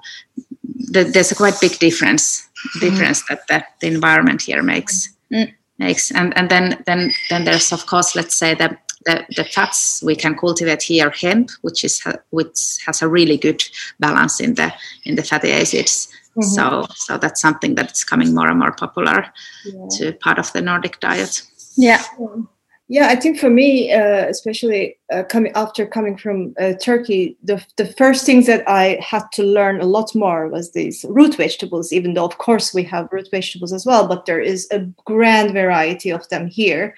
the, 0.91 1.05
there's 1.05 1.31
a 1.31 1.35
quite 1.35 1.59
big 1.59 1.79
difference 1.79 2.46
difference 2.79 3.23
mm. 3.23 3.27
that 3.29 3.47
the, 3.47 3.63
the 3.81 3.87
environment 3.93 4.41
here 4.41 4.63
makes. 4.63 5.09
Mm. 5.31 5.53
Makes 5.79 6.09
and 6.09 6.35
and 6.35 6.49
then 6.49 6.83
then 6.87 7.11
then 7.29 7.45
there's 7.45 7.71
of 7.71 7.85
course 7.85 8.15
let's 8.15 8.33
say 8.33 8.55
that 8.55 8.81
the, 9.05 9.25
the 9.35 9.43
fats 9.43 10.01
we 10.03 10.15
can 10.15 10.35
cultivate 10.35 10.81
here 10.81 11.11
hemp, 11.11 11.51
which 11.61 11.83
is 11.83 12.01
which 12.31 12.79
has 12.85 13.01
a 13.01 13.07
really 13.07 13.37
good 13.37 13.63
balance 13.99 14.39
in 14.39 14.55
the 14.55 14.73
in 15.05 15.15
the 15.15 15.23
fatty 15.23 15.51
acids. 15.51 16.07
Mm-hmm. 16.31 16.41
So 16.41 16.87
so 16.95 17.17
that's 17.17 17.41
something 17.41 17.75
that's 17.75 18.03
coming 18.03 18.33
more 18.33 18.49
and 18.49 18.59
more 18.59 18.71
popular 18.71 19.31
yeah. 19.65 19.87
to 19.97 20.13
part 20.13 20.39
of 20.39 20.51
the 20.53 20.61
Nordic 20.61 20.99
diet. 20.99 21.43
Yeah. 21.75 22.03
Yeah, 22.89 23.07
I 23.07 23.17
think 23.17 23.37
for 23.37 23.49
me, 23.49 23.91
uh, 23.91 24.27
especially 24.27 24.97
uh, 25.11 25.23
coming 25.23 25.51
after 25.55 25.85
coming 25.85 26.17
from 26.17 26.53
uh, 26.57 26.73
Turkey, 26.81 27.37
the 27.43 27.61
the 27.75 27.87
first 27.87 28.25
things 28.25 28.45
that 28.45 28.63
I 28.67 28.97
had 29.01 29.23
to 29.33 29.43
learn 29.43 29.81
a 29.81 29.85
lot 29.85 30.15
more 30.15 30.47
was 30.47 30.71
these 30.71 31.03
root 31.09 31.35
vegetables. 31.35 31.91
Even 31.91 32.13
though, 32.13 32.23
of 32.23 32.37
course, 32.37 32.73
we 32.73 32.83
have 32.83 33.09
root 33.11 33.27
vegetables 33.29 33.73
as 33.73 33.85
well, 33.85 34.07
but 34.07 34.25
there 34.25 34.39
is 34.39 34.69
a 34.71 34.79
grand 35.03 35.51
variety 35.51 36.11
of 36.11 36.27
them 36.29 36.47
here, 36.47 36.95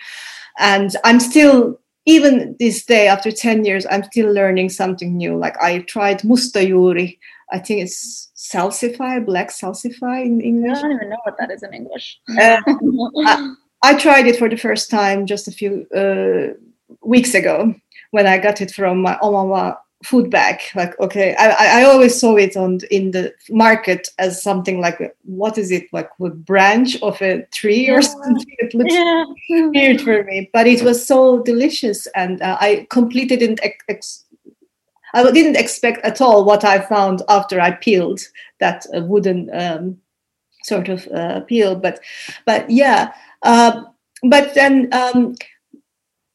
and 0.60 0.96
I'm 1.04 1.20
still 1.20 1.80
even 2.06 2.56
this 2.60 2.86
day 2.86 3.08
after 3.08 3.32
10 3.32 3.66
years 3.66 3.86
i'm 3.92 4.04
still 4.04 4.32
learning 4.34 4.70
something 4.70 5.16
new. 5.16 5.38
Like 5.38 5.58
i 5.62 5.80
tried 5.80 6.20
mustajuuri 6.22 7.20
i 7.52 7.60
think 7.60 7.82
it's 7.82 8.32
salsify 8.36 9.24
black 9.24 9.50
salsify 9.50 10.26
in 10.26 10.42
english. 10.42 10.78
I 10.78 10.82
don't 10.82 10.92
even 10.94 11.10
know 11.10 11.22
what 11.24 11.38
that 11.40 11.52
is 11.52 11.62
in 11.64 11.74
english. 11.74 12.20
Uh, 12.30 12.58
I, 13.26 13.54
I, 13.82 13.94
tried 13.96 14.28
it 14.28 14.38
for 14.38 14.50
the 14.50 14.58
first 14.58 14.90
time 14.90 15.26
just 15.26 15.48
a 15.48 15.52
few 15.52 15.88
uh, 15.96 16.54
weeks 17.02 17.34
ago 17.34 17.76
when 18.12 18.26
i 18.26 18.38
got 18.38 18.62
it 18.62 18.72
from 18.72 19.02
my 19.02 19.18
oma 19.22 19.78
food 20.04 20.30
bag 20.32 20.62
like 20.76 20.98
okay 21.02 21.36
I, 21.38 21.82
I 21.82 21.84
always 21.84 22.18
saw 22.18 22.38
it 22.38 22.56
on 22.56 22.80
in 22.90 23.12
the 23.12 23.34
market 23.50 24.08
as 24.18 24.42
something 24.42 24.80
like 24.80 25.14
what 25.24 25.58
is 25.58 25.72
it 25.72 25.92
like 25.92 26.10
a 26.22 26.30
branch 26.30 27.02
of 27.02 27.22
a 27.22 27.44
tree 27.52 27.88
yeah. 27.88 27.94
or 27.94 28.02
something 28.02 28.56
it 28.60 28.74
looks 28.74 28.94
yeah. 28.94 29.26
weird 29.50 30.00
for 30.00 30.24
me 30.24 30.50
but 30.54 30.68
it 30.68 30.84
was 30.84 31.06
so 31.06 31.44
delicious 31.44 32.08
and 32.16 32.42
uh, 32.42 32.58
i 32.62 32.88
completely 32.90 33.36
didn't 33.36 33.60
ex- 33.90 34.24
i 35.14 35.32
didn't 35.32 35.58
expect 35.58 36.04
at 36.06 36.22
all 36.22 36.46
what 36.46 36.64
i 36.64 36.80
found 36.80 37.22
after 37.28 37.60
i 37.60 37.72
peeled 37.72 38.22
that 38.62 38.86
uh, 38.96 39.02
wooden 39.02 39.50
um, 39.54 39.98
sort 40.64 40.88
of 40.88 41.06
uh, 41.10 41.42
peel 41.42 41.76
but 41.76 42.00
but 42.46 42.70
yeah 42.70 43.14
uh, 43.44 43.84
but 44.24 44.54
then 44.54 44.90
um, 44.94 45.36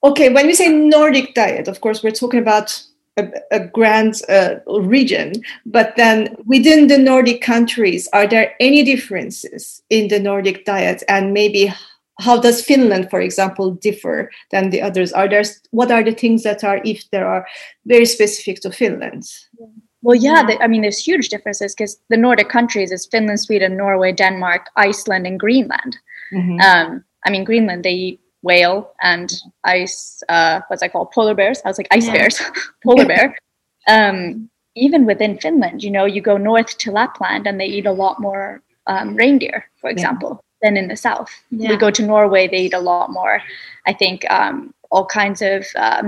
okay 0.03 0.33
when 0.33 0.47
we 0.47 0.55
say 0.55 0.69
nordic 0.69 1.35
diet 1.35 1.69
of 1.69 1.81
course 1.81 2.03
we're 2.03 2.11
talking 2.11 2.41
about 2.41 2.83
a, 3.17 3.29
a 3.51 3.61
grand 3.61 4.21
uh, 4.29 4.57
region, 4.67 5.35
but 5.67 5.95
then 5.97 6.37
within 6.47 6.89
the 6.89 6.99
Nordic 6.99 7.41
countries, 7.43 8.09
are 8.13 8.27
there 8.27 8.55
any 8.61 8.83
differences 8.83 9.83
in 9.91 10.09
the 10.09 10.19
Nordic 10.19 10.65
diet, 10.65 11.03
and 11.09 11.33
maybe 11.33 11.73
how 12.21 12.41
does 12.41 12.65
Finland, 12.65 13.11
for 13.11 13.21
example, 13.21 13.73
differ 13.73 14.31
than 14.51 14.71
the 14.71 14.81
others? 14.81 15.13
Are 15.13 15.29
there 15.29 15.45
what 15.71 15.91
are 15.91 16.03
the 16.03 16.13
things 16.13 16.43
that 16.43 16.65
are, 16.65 16.81
if 16.85 17.09
there 17.11 17.27
are, 17.27 17.47
very 17.87 18.07
specific 18.07 18.61
to 18.61 18.71
Finland? 18.71 19.25
Well, 20.03 20.17
yeah, 20.17 20.47
I 20.61 20.67
mean, 20.67 20.83
there's 20.83 20.99
huge 20.99 21.31
differences 21.31 21.75
because 21.75 21.99
the 22.11 22.19
Nordic 22.19 22.51
countries 22.51 22.93
is 22.93 23.07
Finland, 23.07 23.41
Sweden, 23.41 23.77
Norway, 23.77 24.13
Denmark, 24.13 24.69
Iceland, 24.77 25.27
and 25.27 25.41
Greenland. 25.41 25.97
Mm-hmm. 26.33 26.61
Um, 26.61 27.05
I 27.27 27.31
mean, 27.31 27.45
Greenland 27.45 27.85
they 27.85 27.93
eat 27.93 28.21
whale 28.45 28.93
and 29.03 29.33
ice 29.65 30.23
uh, 30.29 30.61
what's 30.69 30.83
that 30.83 30.93
called 30.93 31.11
polar 31.11 31.35
bears 31.35 31.61
i 31.65 31.69
was 31.69 31.79
like 31.79 31.89
ice 31.91 32.07
yeah. 32.07 32.13
bears 32.13 32.41
polar 32.85 33.07
bear 33.07 33.37
um, 33.89 34.49
even 34.77 35.07
within 35.07 35.39
finland 35.39 35.83
you 35.83 35.91
know 35.91 36.05
you 36.05 36.21
go 36.21 36.37
north 36.37 36.77
to 36.79 36.93
lapland 36.93 37.47
and 37.47 37.59
they 37.59 37.67
eat 37.67 37.87
a 37.87 37.93
lot 37.93 38.21
more 38.21 38.63
um, 38.87 39.17
reindeer 39.17 39.65
for 39.81 39.89
example 39.89 40.31
yeah. 40.33 40.69
than 40.69 40.77
in 40.77 40.89
the 40.89 40.97
south 40.97 41.31
yeah. 41.51 41.71
we 41.71 41.77
go 41.77 41.91
to 41.91 42.03
norway 42.07 42.47
they 42.47 42.67
eat 42.67 42.75
a 42.75 42.87
lot 42.93 43.11
more 43.11 43.41
i 43.87 43.93
think 43.93 44.31
um, 44.31 44.73
all 44.91 45.07
kinds 45.07 45.41
of 45.41 45.67
uh, 45.75 46.03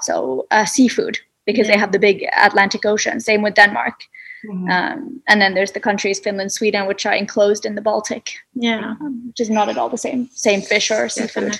so 0.00 0.46
uh, 0.50 0.66
seafood 0.66 1.18
because 1.46 1.66
they 1.66 1.78
have 1.78 1.92
the 1.92 1.98
big 1.98 2.26
atlantic 2.36 2.84
ocean 2.84 3.20
same 3.20 3.40
with 3.40 3.54
denmark 3.54 4.02
Mm-hmm. 4.48 4.70
Um, 4.70 5.22
and 5.28 5.40
then 5.40 5.54
there's 5.54 5.72
the 5.72 5.80
countries 5.80 6.18
Finland, 6.18 6.52
Sweden, 6.52 6.86
which 6.86 7.06
are 7.06 7.14
enclosed 7.14 7.66
in 7.66 7.74
the 7.74 7.82
Baltic. 7.82 8.32
Yeah, 8.54 8.94
um, 9.00 9.26
which 9.26 9.40
is 9.40 9.50
not 9.50 9.68
at 9.68 9.76
all 9.76 9.88
the 9.88 9.98
same 9.98 10.28
same 10.32 10.62
fish 10.62 10.90
or 10.90 11.08
seafood. 11.08 11.58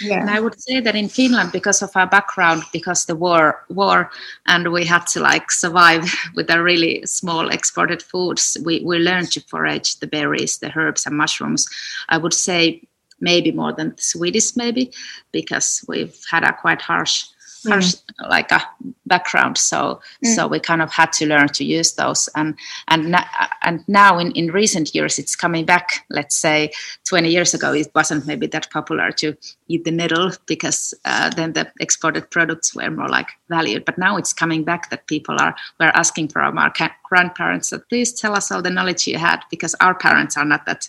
Yeah. 0.00 0.20
And 0.20 0.30
I 0.30 0.40
would 0.40 0.60
say 0.60 0.80
that 0.80 0.94
in 0.94 1.08
Finland, 1.08 1.52
because 1.52 1.82
of 1.82 1.90
our 1.96 2.06
background, 2.06 2.62
because 2.72 3.06
the 3.06 3.16
war, 3.16 3.64
war, 3.70 4.10
and 4.46 4.72
we 4.72 4.84
had 4.84 5.06
to 5.08 5.20
like 5.20 5.50
survive 5.50 6.12
with 6.34 6.50
a 6.50 6.62
really 6.62 7.04
small 7.06 7.48
exported 7.48 8.02
foods, 8.02 8.58
we, 8.64 8.80
we 8.80 8.98
learned 8.98 9.32
to 9.32 9.40
forage 9.40 9.98
the 10.00 10.06
berries, 10.06 10.58
the 10.58 10.70
herbs, 10.76 11.06
and 11.06 11.16
mushrooms. 11.16 11.66
I 12.08 12.18
would 12.18 12.34
say 12.34 12.82
maybe 13.20 13.52
more 13.52 13.72
than 13.72 13.94
the 13.96 14.02
Swedish, 14.02 14.54
maybe 14.56 14.92
because 15.32 15.82
we've 15.88 16.16
had 16.30 16.44
a 16.44 16.52
quite 16.52 16.82
harsh 16.82 17.24
mm. 17.64 18.02
like 18.28 18.52
a 18.52 18.62
background 19.06 19.56
so 19.56 20.00
mm. 20.24 20.34
so 20.34 20.46
we 20.46 20.58
kind 20.58 20.82
of 20.82 20.92
had 20.92 21.12
to 21.12 21.26
learn 21.26 21.48
to 21.48 21.64
use 21.64 21.92
those 21.94 22.28
and 22.34 22.54
and 22.88 23.14
and 23.62 23.84
now 23.88 24.18
in 24.18 24.32
in 24.32 24.50
recent 24.50 24.94
years 24.94 25.18
it's 25.18 25.36
coming 25.36 25.64
back 25.64 26.04
let's 26.10 26.36
say 26.36 26.70
20 27.08 27.28
years 27.28 27.54
ago 27.54 27.72
it 27.72 27.88
wasn't 27.94 28.26
maybe 28.26 28.46
that 28.46 28.70
popular 28.70 29.10
to 29.12 29.36
eat 29.68 29.84
the 29.84 29.90
middle 29.90 30.30
because 30.46 30.94
uh, 31.04 31.30
then 31.30 31.52
the 31.52 31.70
exported 31.80 32.30
products 32.30 32.74
were 32.74 32.90
more 32.90 33.08
like 33.08 33.28
valued 33.48 33.84
but 33.84 33.98
now 33.98 34.16
it's 34.16 34.32
coming 34.32 34.64
back 34.64 34.90
that 34.90 35.06
people 35.06 35.36
are 35.40 35.54
were 35.80 35.96
asking 35.96 36.28
from 36.28 36.58
our 36.58 36.72
grandparents 37.08 37.70
that 37.70 37.88
please 37.88 38.12
tell 38.12 38.34
us 38.34 38.50
all 38.50 38.62
the 38.62 38.70
knowledge 38.70 39.06
you 39.06 39.18
had 39.18 39.40
because 39.50 39.74
our 39.80 39.94
parents 39.94 40.36
are 40.36 40.44
not 40.44 40.66
that 40.66 40.88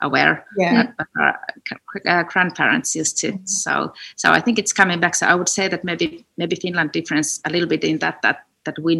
aware 0.00 0.44
yeah. 0.58 0.90
but 0.98 1.06
our 1.16 1.40
uh, 2.06 2.22
grandparents 2.24 2.96
used 2.96 3.16
to 3.16 3.32
mm-hmm. 3.32 3.46
so 3.46 3.92
so 4.16 4.32
i 4.32 4.40
think 4.40 4.58
it's 4.58 4.72
coming 4.72 5.00
back 5.00 5.14
so 5.14 5.26
i 5.26 5.34
would 5.34 5.48
say 5.48 5.68
that 5.68 5.84
maybe 5.84 6.24
maybe 6.42 6.56
finland 6.64 6.92
difference 6.92 7.40
a 7.48 7.50
little 7.50 7.68
bit 7.68 7.84
in 7.84 7.98
that 7.98 8.20
that 8.22 8.38
that 8.64 8.78
we 8.86 8.94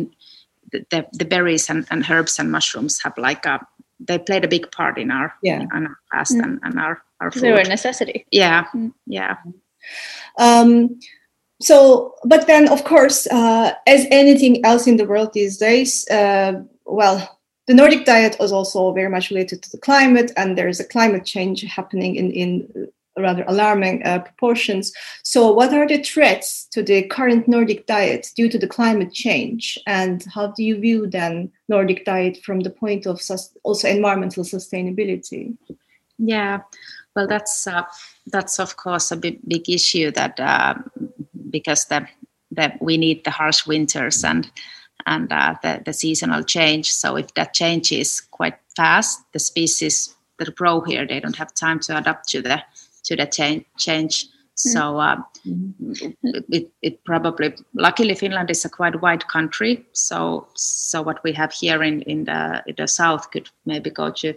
the, 0.72 1.07
the 1.12 1.24
berries 1.24 1.68
and, 1.70 1.87
and 1.90 2.05
herbs 2.11 2.38
and 2.38 2.50
mushrooms 2.50 3.00
have 3.02 3.16
like 3.18 3.44
a 3.46 3.61
they 4.09 4.18
played 4.18 4.44
a 4.44 4.48
big 4.48 4.70
part 4.70 4.98
in 4.98 5.11
our 5.11 5.33
yeah 5.42 5.61
in 5.62 5.87
our 5.87 5.98
past 6.12 6.35
mm. 6.35 6.42
and, 6.44 6.61
and 6.62 6.78
our 6.78 7.02
our 7.20 7.31
food. 7.31 7.42
they 7.42 7.52
were 7.52 7.66
a 7.66 7.68
necessity 7.68 8.26
yeah 8.31 8.64
mm. 8.74 8.92
yeah 9.07 9.37
um 10.38 10.98
so 11.61 12.14
but 12.24 12.46
then 12.46 12.68
of 12.68 12.85
course 12.85 13.26
uh, 13.28 13.72
as 13.87 14.07
anything 14.11 14.64
else 14.64 14.87
in 14.87 14.96
the 14.96 15.07
world 15.07 15.33
these 15.33 15.57
days 15.59 16.09
uh, 16.11 16.52
well 16.87 17.38
the 17.68 17.74
nordic 17.74 18.05
diet 18.05 18.37
is 18.40 18.52
also 18.52 18.92
very 18.92 19.09
much 19.09 19.31
related 19.31 19.62
to 19.62 19.70
the 19.70 19.78
climate 19.78 20.33
and 20.37 20.59
there's 20.59 20.81
a 20.81 20.88
climate 20.94 21.24
change 21.24 21.62
happening 21.62 22.16
in 22.16 22.33
in 22.33 22.88
rather 23.16 23.44
alarming 23.46 24.03
uh, 24.05 24.20
proportions. 24.20 24.92
So, 25.22 25.53
what 25.53 25.72
are 25.72 25.87
the 25.87 26.03
threats 26.03 26.66
to 26.72 26.83
the 26.83 27.03
current 27.03 27.48
Nordic 27.48 27.87
diet 27.87 28.31
due 28.35 28.48
to 28.48 28.59
the 28.59 28.66
climate 28.66 29.12
change, 29.12 29.79
and 29.87 30.25
how 30.35 30.48
do 30.48 30.62
you 30.62 30.79
view 30.79 31.07
then 31.07 31.53
Nordic 31.68 32.05
diet 32.05 32.38
from 32.44 32.61
the 32.61 32.70
point 32.70 33.07
of 33.07 33.20
sus- 33.20 33.57
also 33.62 33.88
environmental 33.88 34.44
sustainability? 34.44 35.57
Yeah, 36.18 36.61
well, 37.14 37.27
that's 37.27 37.66
uh, 37.66 37.83
that's 38.27 38.59
of 38.59 38.77
course 38.77 39.11
a 39.11 39.16
big, 39.16 39.40
big 39.46 39.68
issue 39.68 40.11
that 40.12 40.38
uh, 40.40 40.75
because 41.51 41.87
the, 41.87 42.07
that 42.53 42.81
we 42.81 42.96
need 42.96 43.25
the 43.25 43.31
harsh 43.31 43.66
winters 43.66 44.25
and 44.25 44.51
and 45.07 45.33
uh, 45.33 45.57
the, 45.62 45.83
the 45.85 45.92
seasonal 45.92 46.42
change. 46.44 46.92
So 46.92 47.16
if 47.16 47.35
that 47.35 47.55
changes 47.55 48.20
quite 48.20 48.57
fast, 48.77 49.20
the 49.33 49.40
species 49.40 50.14
that 50.38 50.55
grow 50.55 50.81
here 50.81 51.07
they 51.07 51.20
don't 51.20 51.37
have 51.37 51.55
time 51.55 51.81
to 51.81 51.96
adapt 51.96 52.29
to 52.31 52.42
the 52.42 52.62
to 53.05 53.17
the 53.17 53.27
change. 53.27 53.65
change. 53.79 54.27
So 54.55 54.99
uh, 54.99 55.17
mm-hmm. 55.47 56.11
it, 56.53 56.71
it 56.83 57.05
probably 57.05 57.55
luckily 57.75 58.15
Finland 58.15 58.51
is 58.51 58.65
a 58.65 58.69
quite 58.69 59.01
wide 59.01 59.27
country. 59.27 59.85
So 59.93 60.47
so 60.55 61.03
what 61.03 61.23
we 61.25 61.33
have 61.33 61.53
here 61.53 61.83
in 61.83 62.03
in 62.03 62.25
the 62.25 62.62
in 62.67 62.75
the 62.77 62.87
south 62.87 63.31
could 63.31 63.49
maybe 63.65 63.91
go 63.91 64.11
to 64.11 64.35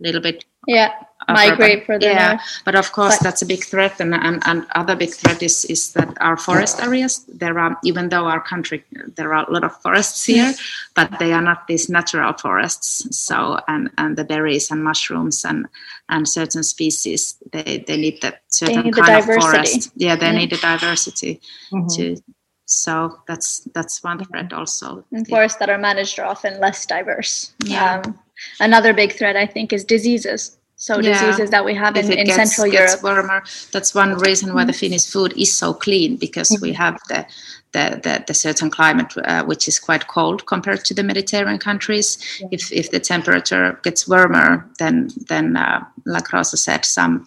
little 0.00 0.20
bit 0.20 0.44
yeah 0.66 0.92
migrate 1.28 1.86
further 1.86 2.06
yeah 2.06 2.32
north. 2.32 2.62
but 2.64 2.74
of 2.74 2.92
course 2.92 3.16
but, 3.18 3.24
that's 3.24 3.42
a 3.42 3.46
big 3.46 3.64
threat 3.64 4.00
and, 4.00 4.14
and 4.14 4.42
and 4.46 4.66
other 4.74 4.94
big 4.94 5.12
threat 5.12 5.42
is 5.42 5.64
is 5.64 5.92
that 5.92 6.16
our 6.20 6.36
forest 6.36 6.80
areas 6.82 7.24
there 7.28 7.58
are 7.58 7.76
even 7.82 8.08
though 8.08 8.26
our 8.26 8.40
country 8.40 8.84
there 9.16 9.32
are 9.34 9.48
a 9.48 9.52
lot 9.52 9.64
of 9.64 9.74
forests 9.82 10.24
here 10.24 10.54
but 10.94 11.18
they 11.18 11.32
are 11.32 11.42
not 11.42 11.66
these 11.68 11.88
natural 11.88 12.32
forests. 12.32 13.06
So 13.16 13.60
and 13.68 13.90
and 13.98 14.16
the 14.16 14.24
berries 14.24 14.70
and 14.70 14.82
mushrooms 14.82 15.44
and 15.44 15.66
and 16.08 16.26
certain 16.26 16.64
species 16.64 17.36
they 17.52 17.84
they 17.86 17.96
need 17.96 18.22
that 18.22 18.42
certain 18.48 18.82
need 18.82 18.94
kind 18.94 19.18
of 19.18 19.24
forest. 19.24 19.92
Yeah 19.94 20.16
they 20.16 20.26
yeah. 20.26 20.38
need 20.38 20.50
the 20.50 20.56
diversity 20.56 21.40
mm-hmm. 21.72 21.86
to 21.96 22.16
so 22.64 23.20
that's 23.28 23.60
that's 23.74 24.02
one 24.02 24.24
threat 24.24 24.52
also. 24.52 25.04
And 25.12 25.28
forests 25.28 25.58
that 25.58 25.70
are 25.70 25.78
managed 25.78 26.18
are 26.18 26.26
often 26.26 26.58
less 26.60 26.84
diverse. 26.84 27.52
Yeah. 27.64 28.02
Um, 28.04 28.18
another 28.60 28.92
big 28.92 29.12
threat 29.12 29.36
i 29.36 29.46
think 29.46 29.72
is 29.72 29.84
diseases 29.84 30.56
so 30.76 31.00
yeah. 31.00 31.12
diseases 31.12 31.50
that 31.50 31.64
we 31.64 31.74
have 31.74 31.96
in, 31.96 32.12
in 32.12 32.26
gets, 32.26 32.36
central 32.36 32.70
gets 32.70 32.92
europe 32.92 33.02
warmer 33.02 33.42
that's 33.72 33.94
one 33.94 34.14
reason 34.18 34.54
why 34.54 34.64
the 34.64 34.72
mm-hmm. 34.72 34.78
finnish 34.78 35.06
food 35.06 35.32
is 35.36 35.52
so 35.52 35.72
clean 35.72 36.16
because 36.16 36.50
mm-hmm. 36.50 36.62
we 36.62 36.72
have 36.72 36.98
the 37.08 37.26
the, 37.72 38.00
the, 38.04 38.24
the 38.26 38.34
certain 38.34 38.70
climate 38.70 39.12
uh, 39.24 39.44
which 39.44 39.68
is 39.68 39.78
quite 39.78 40.06
cold 40.06 40.46
compared 40.46 40.84
to 40.84 40.94
the 40.94 41.02
mediterranean 41.02 41.58
countries 41.58 42.18
yeah. 42.40 42.48
if, 42.50 42.72
if 42.72 42.90
the 42.90 43.00
temperature 43.00 43.78
gets 43.82 44.06
warmer 44.06 44.68
then 44.78 45.08
then 45.28 45.56
uh, 45.56 45.84
like 46.04 46.32
rosa 46.32 46.56
said 46.56 46.84
some 46.84 47.26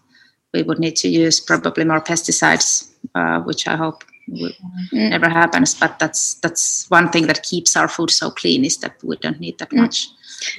we 0.54 0.64
would 0.64 0.80
need 0.80 0.96
to 0.96 1.08
use 1.08 1.40
probably 1.40 1.84
more 1.84 2.02
pesticides 2.02 2.90
uh, 3.16 3.40
which 3.42 3.68
i 3.68 3.76
hope 3.76 4.04
mm. 4.30 4.54
never 4.94 5.30
happens 5.30 5.74
but 5.74 5.98
that's 6.00 6.36
that's 6.36 6.90
one 6.90 7.10
thing 7.10 7.28
that 7.28 7.44
keeps 7.44 7.76
our 7.76 7.88
food 7.88 8.12
so 8.12 8.30
clean 8.30 8.64
is 8.64 8.78
that 8.78 8.96
we 9.04 9.16
don't 9.18 9.40
need 9.40 9.58
that 9.58 9.70
mm. 9.72 10.08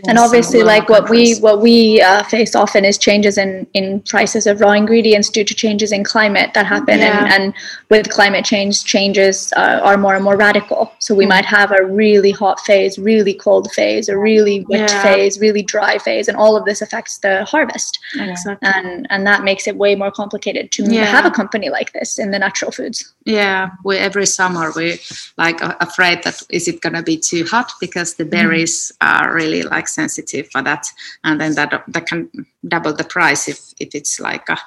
And 0.06 0.18
obviously 0.18 0.62
like 0.62 0.88
what 0.88 1.08
we 1.08 1.38
what 1.38 1.60
we 1.60 2.00
uh, 2.00 2.22
face 2.24 2.54
often 2.54 2.84
is 2.84 2.98
changes 2.98 3.38
in 3.38 3.66
in 3.74 4.00
prices 4.02 4.46
of 4.46 4.60
raw 4.60 4.72
ingredients 4.72 5.28
due 5.28 5.44
to 5.44 5.54
changes 5.54 5.92
in 5.92 6.04
climate 6.04 6.52
that 6.54 6.66
happen 6.66 6.98
yeah. 6.98 7.24
and, 7.24 7.32
and 7.32 7.54
with 7.88 8.08
climate 8.10 8.44
change 8.44 8.84
changes 8.84 9.52
uh, 9.56 9.80
are 9.82 9.96
more 9.96 10.14
and 10.14 10.24
more 10.24 10.36
radical 10.36 10.92
so 10.98 11.14
we 11.14 11.24
mm. 11.24 11.30
might 11.30 11.44
have 11.44 11.72
a 11.72 11.84
really 11.84 12.30
hot 12.30 12.60
phase 12.60 12.98
really 12.98 13.34
cold 13.34 13.70
phase 13.72 14.08
a 14.08 14.16
really 14.16 14.64
wet 14.68 14.90
yeah. 14.90 15.02
phase 15.02 15.40
really 15.40 15.62
dry 15.62 15.98
phase 15.98 16.28
and 16.28 16.36
all 16.36 16.56
of 16.56 16.64
this 16.64 16.82
affects 16.82 17.18
the 17.18 17.44
harvest 17.44 17.98
exactly. 18.14 18.68
and 18.74 19.06
and 19.10 19.26
that 19.26 19.42
makes 19.44 19.66
it 19.66 19.76
way 19.76 19.94
more 19.94 20.10
complicated 20.10 20.70
to 20.70 20.84
yeah. 20.84 21.04
have 21.04 21.24
a 21.24 21.30
company 21.30 21.70
like 21.70 21.92
this 21.92 22.18
in 22.18 22.30
the 22.30 22.38
natural 22.38 22.70
foods 22.70 23.12
yeah 23.24 23.70
we 23.84 23.96
every 23.96 24.26
summer 24.26 24.72
we 24.76 24.98
like 25.36 25.58
afraid 25.80 26.22
that 26.22 26.42
is 26.50 26.68
it 26.68 26.80
going 26.80 26.94
to 26.94 27.02
be 27.02 27.16
too 27.16 27.44
hot 27.44 27.72
because 27.80 28.14
the 28.14 28.24
berries 28.24 28.92
mm. 29.00 29.06
are 29.06 29.34
really 29.34 29.59
like 29.62 29.88
sensitive 29.88 30.48
for 30.50 30.62
that 30.62 30.86
and 31.24 31.40
then 31.40 31.54
that 31.54 31.82
that 31.88 32.06
can 32.06 32.30
double 32.68 32.92
the 32.92 33.04
price 33.04 33.48
if 33.48 33.72
if 33.80 33.94
it's 33.94 34.20
like 34.20 34.48
a 34.48 34.58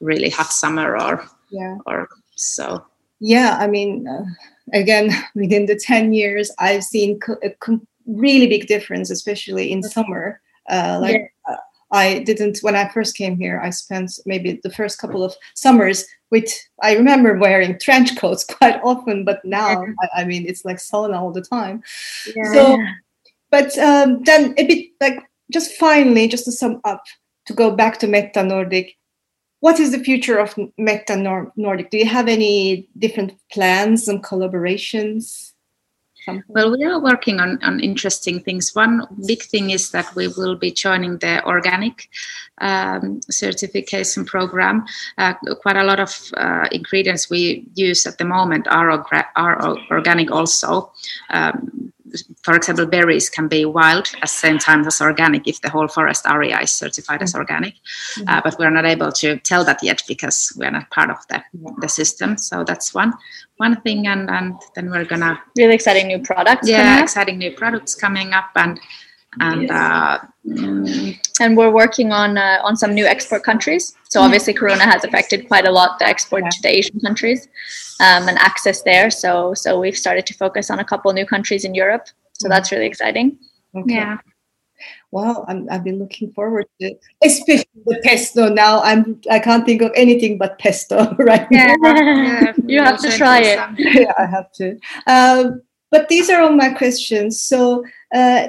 really 0.00 0.30
hot 0.30 0.52
summer 0.52 0.96
or 0.96 1.24
yeah 1.50 1.76
or 1.86 2.08
so 2.36 2.84
yeah 3.20 3.56
i 3.60 3.66
mean 3.66 4.06
uh, 4.06 4.24
again 4.72 5.10
within 5.34 5.66
the 5.66 5.76
10 5.76 6.12
years 6.12 6.50
i've 6.58 6.84
seen 6.84 7.18
co- 7.20 7.38
a 7.42 7.50
com- 7.60 7.86
really 8.06 8.46
big 8.46 8.66
difference 8.66 9.10
especially 9.10 9.70
in 9.70 9.82
summer 9.82 10.40
uh, 10.70 10.98
like 11.00 11.16
yeah. 11.16 11.54
uh, 11.54 11.56
I 11.92 12.20
didn't 12.20 12.58
when 12.62 12.74
I 12.74 12.88
first 12.88 13.16
came 13.16 13.36
here. 13.36 13.60
I 13.62 13.70
spent 13.70 14.18
maybe 14.24 14.58
the 14.62 14.70
first 14.70 14.98
couple 14.98 15.22
of 15.22 15.34
summers 15.54 16.06
with. 16.30 16.50
I 16.82 16.94
remember 16.94 17.36
wearing 17.36 17.78
trench 17.78 18.16
coats 18.16 18.44
quite 18.58 18.80
often, 18.82 19.24
but 19.24 19.44
now 19.44 19.84
I, 20.02 20.22
I, 20.22 20.24
mean 20.24 20.46
it's 20.46 20.64
like 20.64 20.78
sauna 20.78 21.20
all 21.20 21.32
the 21.32 21.42
time. 21.42 21.82
Yeah. 22.34 22.52
So 22.54 22.78
but 23.52 23.78
um, 23.78 24.24
then 24.24 24.54
a 24.56 24.66
bit 24.66 24.88
like 25.00 25.20
just 25.52 25.74
finally, 25.74 26.26
just 26.26 26.46
to 26.46 26.52
sum 26.52 26.80
up, 26.84 27.04
to 27.46 27.52
go 27.52 27.70
back 27.70 27.98
to 28.00 28.08
Metta 28.08 28.42
Nordic, 28.42 28.96
what 29.60 29.78
is 29.78 29.92
the 29.92 29.98
future 29.98 30.38
of 30.38 30.58
Metta 30.76 31.16
Nordic? 31.56 31.90
Do 31.90 31.98
you 31.98 32.06
have 32.06 32.26
any 32.26 32.88
different 32.98 33.34
plans 33.52 34.08
and 34.08 34.24
collaborations? 34.24 35.52
Something? 36.24 36.44
Well, 36.48 36.72
we 36.76 36.84
are 36.84 37.00
working 37.00 37.40
on, 37.40 37.62
on 37.62 37.80
interesting 37.80 38.40
things. 38.40 38.74
One 38.74 39.06
big 39.26 39.42
thing 39.42 39.70
is 39.70 39.90
that 39.90 40.14
we 40.14 40.28
will 40.28 40.56
be 40.56 40.70
joining 40.70 41.18
the 41.18 41.44
organic 41.44 42.08
um, 42.60 43.20
certification 43.30 44.24
program. 44.24 44.84
Uh, 45.18 45.34
quite 45.60 45.76
a 45.76 45.84
lot 45.84 46.00
of 46.00 46.32
uh, 46.36 46.68
ingredients 46.72 47.28
we 47.28 47.68
use 47.74 48.06
at 48.06 48.18
the 48.18 48.24
moment 48.24 48.66
are, 48.68 49.04
are 49.36 49.78
organic 49.90 50.30
also. 50.30 50.92
Um, 51.30 51.92
for 52.42 52.54
example, 52.54 52.86
berries 52.86 53.30
can 53.30 53.48
be 53.48 53.64
wild 53.64 54.08
at 54.16 54.22
the 54.22 54.26
same 54.26 54.58
time 54.58 54.86
as 54.86 55.00
organic 55.00 55.46
if 55.46 55.60
the 55.60 55.70
whole 55.70 55.88
forest 55.88 56.26
area 56.26 56.60
is 56.60 56.70
certified 56.70 57.16
mm-hmm. 57.16 57.24
as 57.24 57.34
organic. 57.34 57.74
Mm-hmm. 57.74 58.28
Uh, 58.28 58.40
but 58.44 58.56
we're 58.58 58.70
not 58.70 58.84
able 58.84 59.12
to 59.12 59.38
tell 59.38 59.64
that 59.64 59.82
yet 59.82 60.02
because 60.08 60.52
we're 60.56 60.70
not 60.70 60.90
part 60.90 61.10
of 61.10 61.18
the, 61.28 61.42
the 61.80 61.88
system. 61.88 62.36
So 62.38 62.64
that's 62.64 62.94
one 62.94 63.12
one 63.56 63.80
thing, 63.82 64.08
and, 64.08 64.28
and 64.28 64.60
then 64.74 64.90
we're 64.90 65.04
gonna 65.04 65.40
really 65.56 65.74
exciting 65.74 66.08
new 66.08 66.20
products. 66.20 66.68
Yeah, 66.68 67.02
exciting 67.02 67.38
new 67.38 67.52
products 67.52 67.94
coming 67.94 68.32
up, 68.32 68.50
and 68.56 68.80
and 69.40 69.70
uh, 69.70 70.18
mm, 70.46 71.18
and 71.40 71.56
we're 71.56 71.70
working 71.70 72.12
on 72.12 72.36
uh, 72.36 72.58
on 72.62 72.76
some 72.76 72.94
new 72.94 73.06
export 73.06 73.42
countries. 73.44 73.94
So 74.08 74.18
mm-hmm. 74.18 74.26
obviously, 74.26 74.52
Corona 74.52 74.84
has 74.84 75.04
affected 75.04 75.48
quite 75.48 75.66
a 75.66 75.70
lot 75.70 75.98
the 75.98 76.06
export 76.06 76.44
to 76.50 76.62
the 76.62 76.68
Asian 76.68 77.00
countries 77.00 77.48
um, 78.00 78.28
and 78.28 78.38
access 78.38 78.82
there. 78.82 79.10
So 79.10 79.54
so 79.54 79.80
we've 79.80 79.96
started 79.96 80.26
to 80.26 80.34
focus 80.34 80.70
on 80.70 80.80
a 80.80 80.84
couple 80.84 81.12
new 81.12 81.26
countries 81.26 81.64
in 81.64 81.74
Europe. 81.74 82.06
So 82.34 82.48
that's 82.48 82.72
really 82.72 82.86
exciting. 82.86 83.38
Okay. 83.74 83.94
Yeah. 83.94 84.18
Well, 85.12 85.44
i 85.46 85.54
have 85.70 85.84
been 85.84 85.98
looking 85.98 86.32
forward 86.32 86.66
to 86.80 86.88
it. 86.88 87.00
especially 87.22 87.68
the 87.86 88.00
pesto. 88.02 88.48
Now 88.48 88.82
I'm 88.82 89.20
I 89.30 89.38
can't 89.38 89.64
think 89.64 89.80
of 89.82 89.92
anything 89.94 90.38
but 90.38 90.58
pesto 90.58 91.14
right 91.18 91.46
yeah, 91.50 91.76
yeah 91.82 92.52
you 92.66 92.82
have 92.82 93.00
to 93.00 93.10
try 93.10 93.40
it. 93.40 93.58
yeah, 93.78 94.12
I 94.18 94.26
have 94.26 94.50
to. 94.52 94.78
Um, 95.06 95.62
but 95.90 96.08
these 96.08 96.28
are 96.28 96.42
all 96.42 96.52
my 96.52 96.70
questions. 96.70 97.40
So. 97.40 97.84
Uh, 98.14 98.48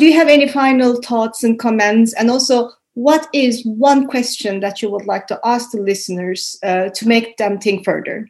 do 0.00 0.06
you 0.06 0.14
have 0.14 0.28
any 0.28 0.48
final 0.48 1.00
thoughts 1.02 1.44
and 1.44 1.58
comments? 1.58 2.14
And 2.14 2.30
also, 2.30 2.70
what 2.94 3.28
is 3.32 3.64
one 3.64 4.06
question 4.06 4.60
that 4.60 4.82
you 4.82 4.90
would 4.90 5.06
like 5.06 5.26
to 5.28 5.38
ask 5.44 5.70
the 5.70 5.80
listeners 5.80 6.58
uh, 6.62 6.88
to 6.88 7.06
make 7.06 7.36
them 7.36 7.58
think 7.58 7.84
further? 7.84 8.28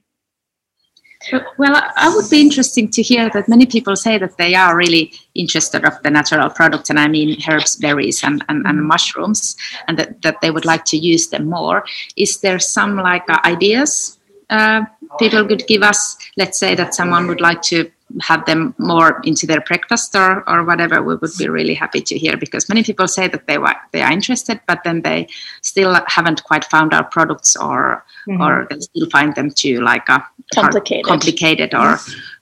Well, 1.59 1.83
I 1.97 2.15
would 2.15 2.31
be 2.31 2.41
interesting 2.41 2.91
to 2.93 3.03
hear 3.03 3.29
that 3.35 3.49
many 3.49 3.67
people 3.67 3.95
say 3.95 4.17
that 4.17 4.39
they 4.39 4.55
are 4.55 4.75
really 4.75 5.13
interested 5.35 5.85
of 5.85 6.03
the 6.03 6.11
natural 6.11 6.49
products, 6.49 6.89
and 6.89 6.99
I 6.99 7.09
mean 7.09 7.39
herbs, 7.49 7.77
berries, 7.77 8.25
and, 8.25 8.43
and, 8.49 8.67
and 8.67 8.83
mushrooms, 8.83 9.55
and 9.87 9.99
that, 9.99 10.23
that 10.23 10.41
they 10.41 10.51
would 10.51 10.65
like 10.65 10.87
to 10.87 10.97
use 10.97 11.29
them 11.29 11.49
more. 11.49 11.85
Is 12.17 12.41
there 12.41 12.59
some 12.59 12.97
like 12.97 13.29
uh, 13.29 13.39
ideas 13.45 14.19
uh, 14.49 14.83
people 15.19 15.47
could 15.47 15.67
give 15.67 15.83
us? 15.83 16.17
Let's 16.39 16.59
say 16.59 16.75
that 16.75 16.95
someone 16.95 17.27
would 17.27 17.43
like 17.43 17.61
to 17.63 17.91
have 18.23 18.45
them 18.47 18.75
more 18.79 19.21
into 19.25 19.47
their 19.47 19.61
breakfast 19.61 20.15
or, 20.17 20.49
or 20.49 20.65
whatever, 20.65 21.03
we 21.03 21.15
would 21.17 21.31
be 21.39 21.49
really 21.49 21.75
happy 21.75 22.01
to 22.01 22.19
hear 22.19 22.37
because 22.37 22.69
many 22.69 22.83
people 22.83 23.07
say 23.07 23.29
that 23.29 23.47
they 23.47 23.59
were, 23.59 23.75
they 23.93 24.03
are 24.03 24.13
interested, 24.13 24.61
but 24.67 24.83
then 24.85 25.03
they 25.03 25.29
still 25.63 25.99
haven't 26.07 26.43
quite 26.45 26.65
found 26.65 26.93
our 26.93 27.05
products 27.05 27.57
or 27.57 28.05
mm-hmm. 28.29 28.41
or 28.41 28.67
they 28.71 28.81
still 28.81 29.09
find 29.11 29.35
them 29.35 29.51
too 29.51 29.81
like 29.81 30.09
a 30.09 30.27
complicated, 30.55 31.05
complicated 31.05 31.75
or 31.75 31.99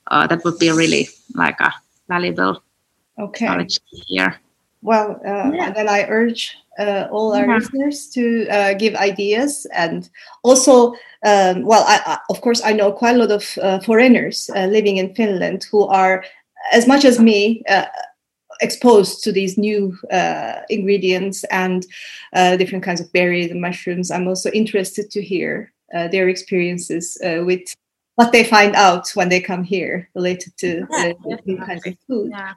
uh, 0.07 0.25
that 0.27 0.43
would 0.43 0.57
be 0.59 0.71
really 0.71 1.07
like 1.35 1.59
a 1.61 1.73
valuable 2.07 2.63
okay. 3.19 3.45
knowledge 3.45 3.79
here. 3.91 4.39
Well, 4.81 5.19
uh, 5.25 5.51
yeah. 5.53 5.71
then 5.71 5.89
I 5.89 6.05
urge 6.07 6.55
uh, 6.79 7.07
all 7.11 7.33
our 7.33 7.45
yeah. 7.45 7.57
listeners 7.57 8.07
to 8.11 8.47
uh, 8.47 8.73
give 8.73 8.95
ideas 8.95 9.67
and 9.73 10.09
also, 10.43 10.93
um, 11.25 11.63
well, 11.63 11.83
I, 11.87 12.01
I, 12.05 12.17
of 12.29 12.41
course, 12.41 12.61
I 12.63 12.73
know 12.73 12.91
quite 12.91 13.15
a 13.15 13.19
lot 13.19 13.31
of 13.31 13.57
uh, 13.61 13.79
foreigners 13.79 14.49
uh, 14.55 14.67
living 14.67 14.97
in 14.97 15.13
Finland 15.15 15.65
who 15.69 15.85
are, 15.85 16.23
as 16.71 16.87
much 16.87 17.03
as 17.03 17.19
me, 17.19 17.63
uh, 17.69 17.85
exposed 18.61 19.23
to 19.23 19.31
these 19.31 19.57
new 19.57 19.97
uh, 20.11 20.61
ingredients 20.69 21.43
and 21.45 21.85
uh, 22.33 22.55
different 22.57 22.83
kinds 22.83 23.01
of 23.01 23.11
berries 23.11 23.51
and 23.51 23.61
mushrooms. 23.61 24.11
I'm 24.11 24.27
also 24.27 24.49
interested 24.51 25.11
to 25.11 25.21
hear 25.21 25.71
uh, 25.93 26.07
their 26.07 26.29
experiences 26.29 27.17
uh, 27.23 27.43
with 27.43 27.73
what 28.15 28.31
they 28.31 28.43
find 28.43 28.75
out 28.75 29.09
when 29.11 29.29
they 29.29 29.39
come 29.39 29.63
here 29.63 30.09
related 30.13 30.55
to 30.57 30.85
Yeah, 30.91 31.13
new 31.45 31.57
kinds 31.57 31.85
of 31.87 31.95
food. 32.07 32.31
Yeah. 32.31 32.53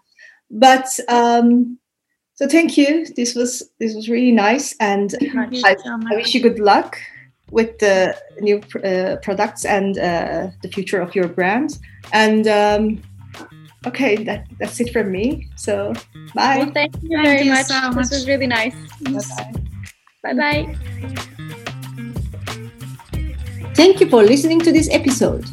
But 0.50 0.86
um, 1.08 1.78
so 2.34 2.48
thank 2.48 2.76
you. 2.76 3.06
This 3.16 3.34
was 3.34 3.70
this 3.78 3.94
was 3.94 4.08
really 4.08 4.32
nice, 4.32 4.74
and 4.80 5.14
I, 5.64 5.76
so 5.76 5.98
I 6.10 6.16
wish 6.16 6.34
you 6.34 6.42
good 6.42 6.58
luck 6.58 6.98
with 7.52 7.78
the 7.78 8.16
new 8.40 8.60
uh, 8.82 9.16
products 9.22 9.64
and 9.64 9.96
uh, 9.98 10.48
the 10.62 10.68
future 10.68 11.00
of 11.00 11.14
your 11.14 11.28
brand. 11.28 11.78
And 12.12 12.48
um, 12.48 13.00
okay, 13.86 14.16
that 14.24 14.46
that's 14.58 14.80
it 14.80 14.92
from 14.92 15.12
me. 15.12 15.48
So 15.56 15.92
bye. 16.34 16.56
Well, 16.58 16.72
thank 16.72 17.00
you 17.02 17.10
Thank 17.10 17.24
very 17.24 17.42
you 17.42 17.52
much. 17.52 17.66
so 17.66 17.92
This 17.94 18.10
was 18.10 18.26
really 18.26 18.48
nice. 18.48 18.74
Bye 20.24 20.34
bye. 20.34 20.74
Thank 23.74 24.00
you 24.00 24.08
for 24.08 24.22
listening 24.22 24.60
to 24.60 24.72
this 24.72 24.88
episode. 24.90 25.44